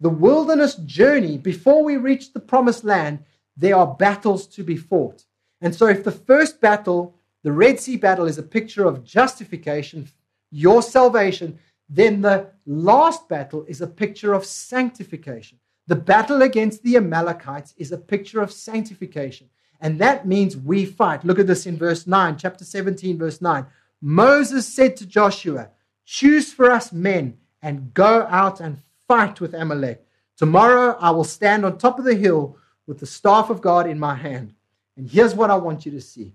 the 0.00 0.08
wilderness 0.08 0.74
journey, 0.74 1.38
before 1.38 1.84
we 1.84 1.96
reach 1.96 2.32
the 2.32 2.40
promised 2.40 2.82
land, 2.82 3.20
there 3.56 3.76
are 3.76 3.86
battles 3.86 4.48
to 4.48 4.64
be 4.64 4.76
fought. 4.76 5.24
And 5.60 5.72
so, 5.72 5.86
if 5.86 6.02
the 6.02 6.10
first 6.10 6.60
battle, 6.60 7.14
the 7.44 7.52
Red 7.52 7.78
Sea 7.78 7.96
battle, 7.96 8.26
is 8.26 8.38
a 8.38 8.42
picture 8.42 8.84
of 8.84 9.04
justification, 9.04 10.08
your 10.50 10.82
salvation, 10.82 11.56
then 11.88 12.20
the 12.20 12.48
last 12.66 13.28
battle 13.28 13.64
is 13.68 13.80
a 13.80 13.86
picture 13.86 14.32
of 14.32 14.44
sanctification. 14.44 15.60
The 15.86 15.94
battle 15.94 16.42
against 16.42 16.82
the 16.82 16.96
Amalekites 16.96 17.74
is 17.76 17.92
a 17.92 17.96
picture 17.96 18.40
of 18.40 18.50
sanctification. 18.50 19.48
And 19.82 19.98
that 19.98 20.26
means 20.26 20.56
we 20.56 20.86
fight. 20.86 21.24
Look 21.24 21.40
at 21.40 21.48
this 21.48 21.66
in 21.66 21.76
verse 21.76 22.06
9, 22.06 22.38
chapter 22.38 22.64
17, 22.64 23.18
verse 23.18 23.42
9. 23.42 23.66
Moses 24.00 24.66
said 24.66 24.96
to 24.96 25.06
Joshua, 25.06 25.70
Choose 26.04 26.52
for 26.52 26.70
us 26.70 26.92
men 26.92 27.36
and 27.60 27.92
go 27.92 28.26
out 28.30 28.60
and 28.60 28.78
fight 29.08 29.40
with 29.40 29.54
Amalek. 29.54 30.06
Tomorrow 30.36 30.96
I 31.00 31.10
will 31.10 31.24
stand 31.24 31.64
on 31.64 31.78
top 31.78 31.98
of 31.98 32.04
the 32.04 32.14
hill 32.14 32.56
with 32.86 33.00
the 33.00 33.06
staff 33.06 33.50
of 33.50 33.60
God 33.60 33.88
in 33.88 33.98
my 33.98 34.14
hand. 34.14 34.54
And 34.96 35.10
here's 35.10 35.34
what 35.34 35.50
I 35.50 35.56
want 35.56 35.84
you 35.84 35.92
to 35.92 36.00
see 36.00 36.34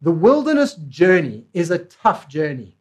the 0.00 0.12
wilderness 0.12 0.74
journey 0.74 1.46
is 1.52 1.70
a 1.70 1.78
tough 1.78 2.28
journey. 2.28 2.76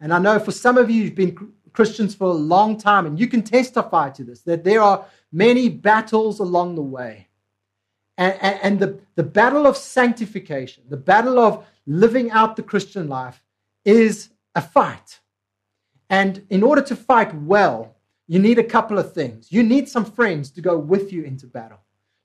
And 0.00 0.12
I 0.12 0.18
know 0.18 0.38
for 0.38 0.52
some 0.52 0.78
of 0.78 0.90
you, 0.90 1.04
you've 1.04 1.14
been 1.14 1.52
Christians 1.72 2.14
for 2.14 2.28
a 2.28 2.34
long 2.34 2.76
time, 2.76 3.06
and 3.06 3.18
you 3.18 3.26
can 3.26 3.42
testify 3.42 4.10
to 4.10 4.22
this 4.22 4.42
that 4.42 4.62
there 4.62 4.82
are 4.82 5.06
many 5.32 5.68
battles 5.68 6.38
along 6.38 6.74
the 6.74 6.82
way. 6.82 7.28
And, 8.18 8.36
and, 8.40 8.58
and 8.62 8.78
the, 8.78 9.00
the 9.14 9.22
battle 9.22 9.66
of 9.66 9.76
sanctification, 9.76 10.84
the 10.88 10.96
battle 10.96 11.38
of 11.38 11.64
living 11.86 12.30
out 12.30 12.56
the 12.56 12.62
Christian 12.62 13.08
life, 13.08 13.42
is 13.84 14.30
a 14.54 14.60
fight. 14.60 15.20
And 16.10 16.44
in 16.50 16.62
order 16.62 16.82
to 16.82 16.96
fight 16.96 17.34
well, 17.34 17.96
you 18.28 18.38
need 18.38 18.58
a 18.58 18.64
couple 18.64 18.98
of 18.98 19.12
things. 19.12 19.50
You 19.50 19.62
need 19.62 19.88
some 19.88 20.04
friends 20.04 20.50
to 20.52 20.60
go 20.60 20.78
with 20.78 21.12
you 21.12 21.24
into 21.24 21.46
battle. 21.46 21.80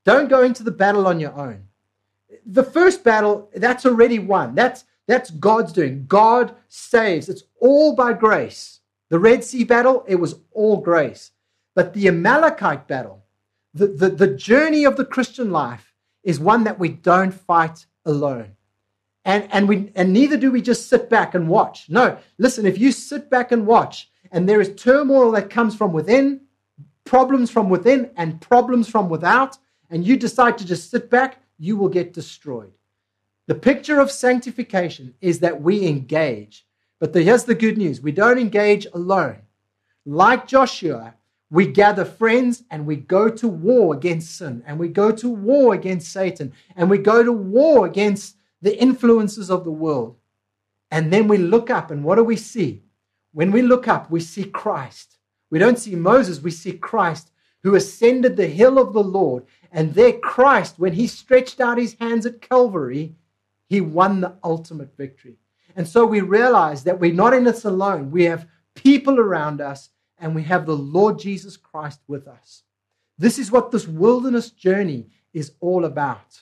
Don't 0.05 0.29
go 0.29 0.43
into 0.43 0.63
the 0.63 0.71
battle 0.71 1.07
on 1.07 1.19
your 1.19 1.33
own. 1.33 1.63
The 2.45 2.63
first 2.63 3.03
battle, 3.03 3.49
that's 3.55 3.85
already 3.85 4.19
won. 4.19 4.55
That's, 4.55 4.83
that's 5.07 5.31
God's 5.31 5.73
doing. 5.73 6.05
God 6.07 6.55
saves. 6.67 7.29
It's 7.29 7.43
all 7.59 7.95
by 7.95 8.13
grace. 8.13 8.81
The 9.09 9.19
Red 9.19 9.43
Sea 9.43 9.63
battle, 9.63 10.03
it 10.07 10.15
was 10.15 10.35
all 10.51 10.77
grace. 10.77 11.31
But 11.75 11.93
the 11.93 12.07
Amalekite 12.07 12.87
battle, 12.87 13.23
the, 13.77 13.87
the, 13.87 14.09
the 14.09 14.27
journey 14.27 14.85
of 14.85 14.97
the 14.97 15.05
Christian 15.05 15.51
life 15.51 15.93
is 16.23 16.39
one 16.39 16.63
that 16.65 16.79
we 16.79 16.89
don't 16.89 17.33
fight 17.33 17.85
alone. 18.05 18.55
And, 19.23 19.47
and, 19.51 19.67
we, 19.67 19.91
and 19.95 20.13
neither 20.13 20.37
do 20.37 20.51
we 20.51 20.61
just 20.61 20.87
sit 20.87 21.09
back 21.09 21.35
and 21.35 21.47
watch. 21.47 21.89
No, 21.89 22.17
listen, 22.37 22.65
if 22.65 22.77
you 22.77 22.91
sit 22.91 23.29
back 23.29 23.51
and 23.51 23.67
watch 23.67 24.09
and 24.31 24.47
there 24.47 24.61
is 24.61 24.73
turmoil 24.75 25.31
that 25.31 25.49
comes 25.49 25.75
from 25.75 25.93
within, 25.93 26.41
problems 27.03 27.51
from 27.51 27.69
within, 27.69 28.09
and 28.17 28.41
problems 28.41 28.89
from 28.89 29.09
without, 29.09 29.57
and 29.89 30.05
you 30.05 30.17
decide 30.17 30.57
to 30.57 30.65
just 30.65 30.89
sit 30.89 31.09
back, 31.09 31.41
you 31.57 31.75
will 31.77 31.89
get 31.89 32.13
destroyed. 32.13 32.71
The 33.47 33.55
picture 33.55 33.99
of 33.99 34.11
sanctification 34.11 35.13
is 35.21 35.39
that 35.39 35.61
we 35.61 35.87
engage. 35.87 36.65
But 36.99 37.13
the, 37.13 37.21
here's 37.21 37.45
the 37.45 37.55
good 37.55 37.77
news 37.77 38.01
we 38.01 38.11
don't 38.11 38.39
engage 38.39 38.87
alone. 38.93 39.41
Like 40.05 40.47
Joshua, 40.47 41.15
we 41.49 41.67
gather 41.67 42.03
friends 42.03 42.63
and 42.71 42.85
we 42.85 42.97
go 42.97 43.29
to 43.29 43.47
war 43.47 43.95
against 43.95 44.37
sin, 44.37 44.63
and 44.65 44.77
we 44.77 44.89
go 44.89 45.11
to 45.11 45.29
war 45.29 45.73
against 45.73 46.11
Satan, 46.11 46.53
and 46.75 46.89
we 46.89 46.97
go 46.97 47.23
to 47.23 47.31
war 47.31 47.85
against 47.85 48.35
the 48.61 48.77
influences 48.77 49.49
of 49.49 49.63
the 49.63 49.71
world. 49.71 50.17
And 50.91 51.11
then 51.11 51.27
we 51.27 51.37
look 51.37 51.69
up, 51.69 51.91
and 51.91 52.03
what 52.03 52.15
do 52.15 52.23
we 52.23 52.37
see? 52.37 52.81
When 53.33 53.51
we 53.51 53.61
look 53.61 53.87
up, 53.87 54.09
we 54.09 54.19
see 54.19 54.45
Christ. 54.45 55.17
We 55.49 55.59
don't 55.59 55.79
see 55.79 55.95
Moses, 55.95 56.41
we 56.41 56.51
see 56.51 56.73
Christ 56.73 57.31
who 57.63 57.75
ascended 57.75 58.35
the 58.35 58.47
hill 58.47 58.77
of 58.77 58.93
the 58.93 59.03
Lord. 59.03 59.45
And 59.71 59.93
there, 59.93 60.13
Christ, 60.13 60.79
when 60.79 60.93
he 60.93 61.07
stretched 61.07 61.59
out 61.59 61.77
his 61.77 61.95
hands 61.99 62.25
at 62.25 62.41
Calvary, 62.41 63.15
he 63.67 63.81
won 63.81 64.21
the 64.21 64.35
ultimate 64.43 64.95
victory. 64.95 65.37
And 65.75 65.87
so 65.87 66.05
we 66.05 66.21
realize 66.21 66.83
that 66.83 66.99
we're 66.99 67.13
not 67.13 67.33
in 67.33 67.43
this 67.43 67.65
alone. 67.65 68.09
We 68.09 68.23
have 68.23 68.47
people 68.73 69.19
around 69.19 69.59
us 69.59 69.89
and 70.19 70.33
we 70.33 70.43
have 70.43 70.65
the 70.65 70.75
Lord 70.75 71.19
Jesus 71.19 71.57
Christ 71.57 71.99
with 72.07 72.27
us. 72.27 72.63
This 73.17 73.39
is 73.39 73.51
what 73.51 73.71
this 73.71 73.87
wilderness 73.87 74.51
journey 74.51 75.07
is 75.33 75.53
all 75.59 75.85
about. 75.85 76.41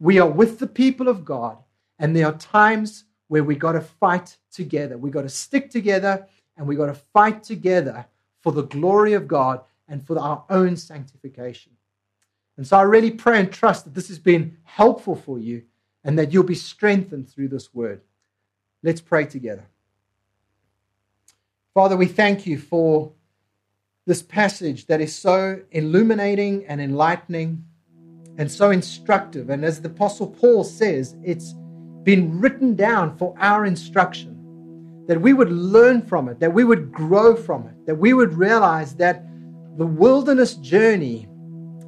We 0.00 0.18
are 0.18 0.28
with 0.28 0.58
the 0.58 0.66
people 0.66 1.08
of 1.08 1.24
God, 1.24 1.58
and 1.98 2.14
there 2.14 2.26
are 2.26 2.38
times 2.38 3.04
where 3.28 3.44
we 3.44 3.54
got 3.54 3.72
to 3.72 3.80
fight 3.80 4.36
together. 4.50 4.98
We 4.98 5.10
got 5.10 5.22
to 5.22 5.28
stick 5.28 5.70
together 5.70 6.26
and 6.56 6.66
we 6.66 6.76
got 6.76 6.86
to 6.86 6.94
fight 6.94 7.42
together 7.42 8.06
for 8.40 8.52
the 8.52 8.62
glory 8.62 9.12
of 9.12 9.28
God 9.28 9.60
and 9.86 10.04
for 10.04 10.18
our 10.18 10.44
own 10.50 10.76
sanctification. 10.76 11.72
And 12.56 12.66
so 12.66 12.76
I 12.76 12.82
really 12.82 13.10
pray 13.10 13.38
and 13.38 13.52
trust 13.52 13.84
that 13.84 13.94
this 13.94 14.08
has 14.08 14.18
been 14.18 14.56
helpful 14.64 15.14
for 15.14 15.38
you 15.38 15.62
and 16.04 16.18
that 16.18 16.32
you'll 16.32 16.42
be 16.42 16.54
strengthened 16.54 17.28
through 17.28 17.48
this 17.48 17.72
word. 17.72 18.00
Let's 18.82 19.00
pray 19.00 19.26
together. 19.26 19.66
Father, 21.78 21.96
we 21.96 22.06
thank 22.06 22.44
you 22.44 22.58
for 22.58 23.12
this 24.04 24.20
passage 24.20 24.86
that 24.86 25.00
is 25.00 25.14
so 25.14 25.62
illuminating 25.70 26.66
and 26.66 26.80
enlightening 26.80 27.64
and 28.36 28.50
so 28.50 28.72
instructive. 28.72 29.48
And 29.48 29.64
as 29.64 29.80
the 29.80 29.86
Apostle 29.86 30.26
Paul 30.26 30.64
says, 30.64 31.14
it's 31.22 31.54
been 32.02 32.40
written 32.40 32.74
down 32.74 33.16
for 33.16 33.32
our 33.38 33.64
instruction, 33.64 35.04
that 35.06 35.20
we 35.20 35.32
would 35.32 35.52
learn 35.52 36.02
from 36.02 36.28
it, 36.28 36.40
that 36.40 36.52
we 36.52 36.64
would 36.64 36.90
grow 36.90 37.36
from 37.36 37.68
it, 37.68 37.86
that 37.86 37.94
we 37.94 38.12
would 38.12 38.34
realize 38.34 38.96
that 38.96 39.24
the 39.76 39.86
wilderness 39.86 40.54
journey, 40.54 41.28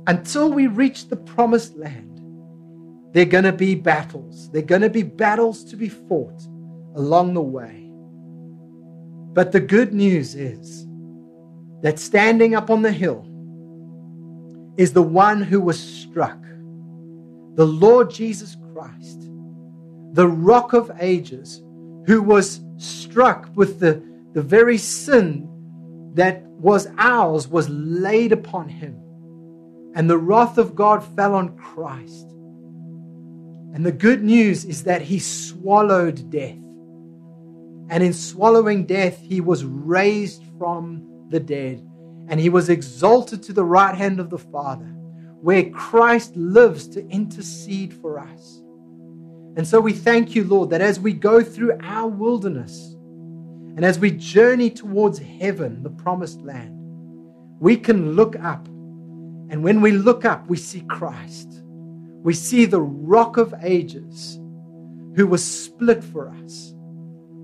until 0.07 0.53
we 0.53 0.69
reach 0.69 1.09
the 1.09 1.17
promised 1.17 1.77
land, 1.77 2.21
there 3.13 3.25
are 3.25 3.29
going 3.29 3.43
to 3.43 3.53
be 3.53 3.75
battles. 3.75 4.53
There 4.53 4.63
are 4.63 4.67
going 4.67 4.83
to 4.83 4.89
be 4.89 5.03
battles 5.03 5.65
to 5.65 5.75
be 5.75 5.89
fought 5.89 6.43
along 6.95 7.35
the 7.35 7.43
way. 7.43 7.80
But 9.33 9.53
the 9.53 9.61
good 9.61 9.95
news 9.95 10.35
is 10.35 10.87
that 11.83 11.99
standing 11.99 12.55
up 12.55 12.71
on 12.71 12.83
the 12.83 12.93
hill 12.93 13.27
is 14.77 14.93
the 14.93 15.03
one 15.03 15.43
who 15.43 15.61
was 15.61 15.79
struck, 15.79 16.39
the 17.55 17.67
Lord 17.67 18.11
Jesus 18.11 18.57
Christ, 18.73 19.31
the 20.13 20.27
rock 20.27 20.73
of 20.73 20.91
ages, 21.01 21.63
who 22.07 22.23
was 22.23 22.61
struck 22.77 23.49
with 23.55 23.79
the, 23.79 24.03
the 24.33 24.43
very 24.43 24.79
sin 24.79 25.47
that 26.15 26.43
was 26.43 26.89
ours, 26.99 27.47
was 27.47 27.69
laid 27.69 28.33
upon 28.33 28.69
him. 28.69 28.97
And 29.95 30.09
the 30.09 30.19
wrath 30.19 30.59
of 30.59 30.75
God 30.75 31.05
fell 31.17 31.35
on 31.35 31.57
Christ. 31.57 32.27
And 33.75 33.87
the 33.87 33.93
good 33.93 34.23
news 34.23 34.65
is 34.65 34.85
that 34.85 35.03
he 35.03 35.19
swallowed 35.19 36.31
death. 36.31 36.60
And 37.91 38.05
in 38.05 38.13
swallowing 38.13 38.87
death, 38.87 39.21
he 39.21 39.41
was 39.41 39.65
raised 39.65 40.45
from 40.57 41.27
the 41.29 41.41
dead. 41.41 41.85
And 42.29 42.39
he 42.39 42.49
was 42.49 42.69
exalted 42.69 43.43
to 43.43 43.53
the 43.53 43.65
right 43.65 43.97
hand 43.97 44.21
of 44.21 44.31
the 44.31 44.39
Father, 44.39 44.87
where 45.43 45.69
Christ 45.71 46.37
lives 46.37 46.87
to 46.91 47.05
intercede 47.09 47.93
for 47.93 48.21
us. 48.21 48.63
And 49.57 49.67
so 49.67 49.81
we 49.81 49.93
thank 49.93 50.37
you, 50.37 50.45
Lord, 50.45 50.71
that 50.71 50.81
as 50.81 51.01
we 51.01 51.13
go 51.13 51.43
through 51.43 51.79
our 51.83 52.07
wilderness 52.07 52.95
and 53.75 53.85
as 53.85 53.99
we 53.99 54.13
journey 54.13 54.71
towards 54.71 55.19
heaven, 55.19 55.83
the 55.83 55.91
promised 55.91 56.41
land, 56.43 56.77
we 57.59 57.77
can 57.77 58.13
look 58.13 58.39
up. 58.39 58.69
And 58.69 59.65
when 59.65 59.81
we 59.81 59.91
look 59.91 60.25
up, 60.25 60.49
we 60.49 60.57
see 60.57 60.83
Christ. 60.83 61.65
We 62.23 62.35
see 62.35 62.67
the 62.67 62.81
rock 62.81 63.37
of 63.37 63.53
ages 63.63 64.37
who 65.17 65.27
was 65.27 65.45
split 65.45 66.05
for 66.05 66.31
us 66.45 66.75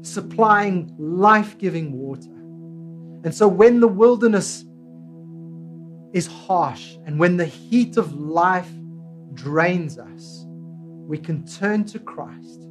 supplying 0.06 0.94
life 0.98 1.58
giving 1.58 1.92
water. 1.92 2.32
And 3.24 3.34
so 3.34 3.48
when 3.48 3.80
the 3.80 3.88
wilderness 3.88 4.64
is 6.12 6.26
harsh 6.26 6.96
and 7.04 7.18
when 7.18 7.36
the 7.36 7.46
heat 7.46 7.96
of 7.96 8.14
life 8.14 8.70
drains 9.34 9.98
us, 9.98 10.44
we 10.46 11.18
can 11.18 11.46
turn 11.46 11.84
to 11.84 11.98
Christ 11.98 12.66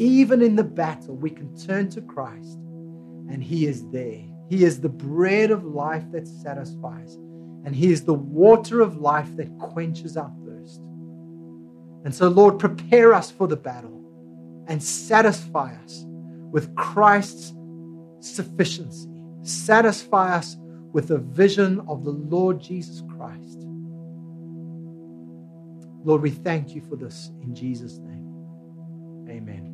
even 0.00 0.40
in 0.40 0.56
the 0.56 0.64
battle, 0.64 1.14
we 1.14 1.28
can 1.28 1.54
turn 1.54 1.90
to 1.90 2.00
Christ 2.00 2.58
and 3.30 3.44
He 3.44 3.66
is 3.66 3.86
there. 3.90 4.24
He 4.48 4.64
is 4.64 4.80
the 4.80 4.88
bread 4.88 5.50
of 5.50 5.64
life 5.64 6.10
that 6.12 6.26
satisfies, 6.26 7.16
and 7.64 7.76
He 7.76 7.92
is 7.92 8.02
the 8.02 8.14
water 8.14 8.80
of 8.80 8.96
life 8.96 9.36
that 9.36 9.56
quenches 9.58 10.16
our 10.16 10.32
thirst. 10.44 10.80
And 12.04 12.14
so, 12.14 12.28
Lord, 12.28 12.58
prepare 12.58 13.12
us 13.12 13.30
for 13.30 13.46
the 13.46 13.58
battle 13.58 14.02
and 14.68 14.82
satisfy 14.82 15.74
us 15.84 16.06
with 16.50 16.74
Christ's 16.76 17.54
sufficiency. 18.20 19.08
Satisfy 19.42 20.34
us 20.36 20.56
with 20.92 21.08
the 21.08 21.18
vision 21.18 21.80
of 21.88 22.04
the 22.04 22.10
Lord 22.10 22.60
Jesus 22.60 23.02
Christ. 23.16 23.66
Lord, 26.02 26.22
we 26.22 26.30
thank 26.30 26.74
you 26.74 26.80
for 26.80 26.96
this 26.96 27.30
in 27.42 27.54
Jesus' 27.54 27.98
name. 27.98 29.26
Amen. 29.28 29.69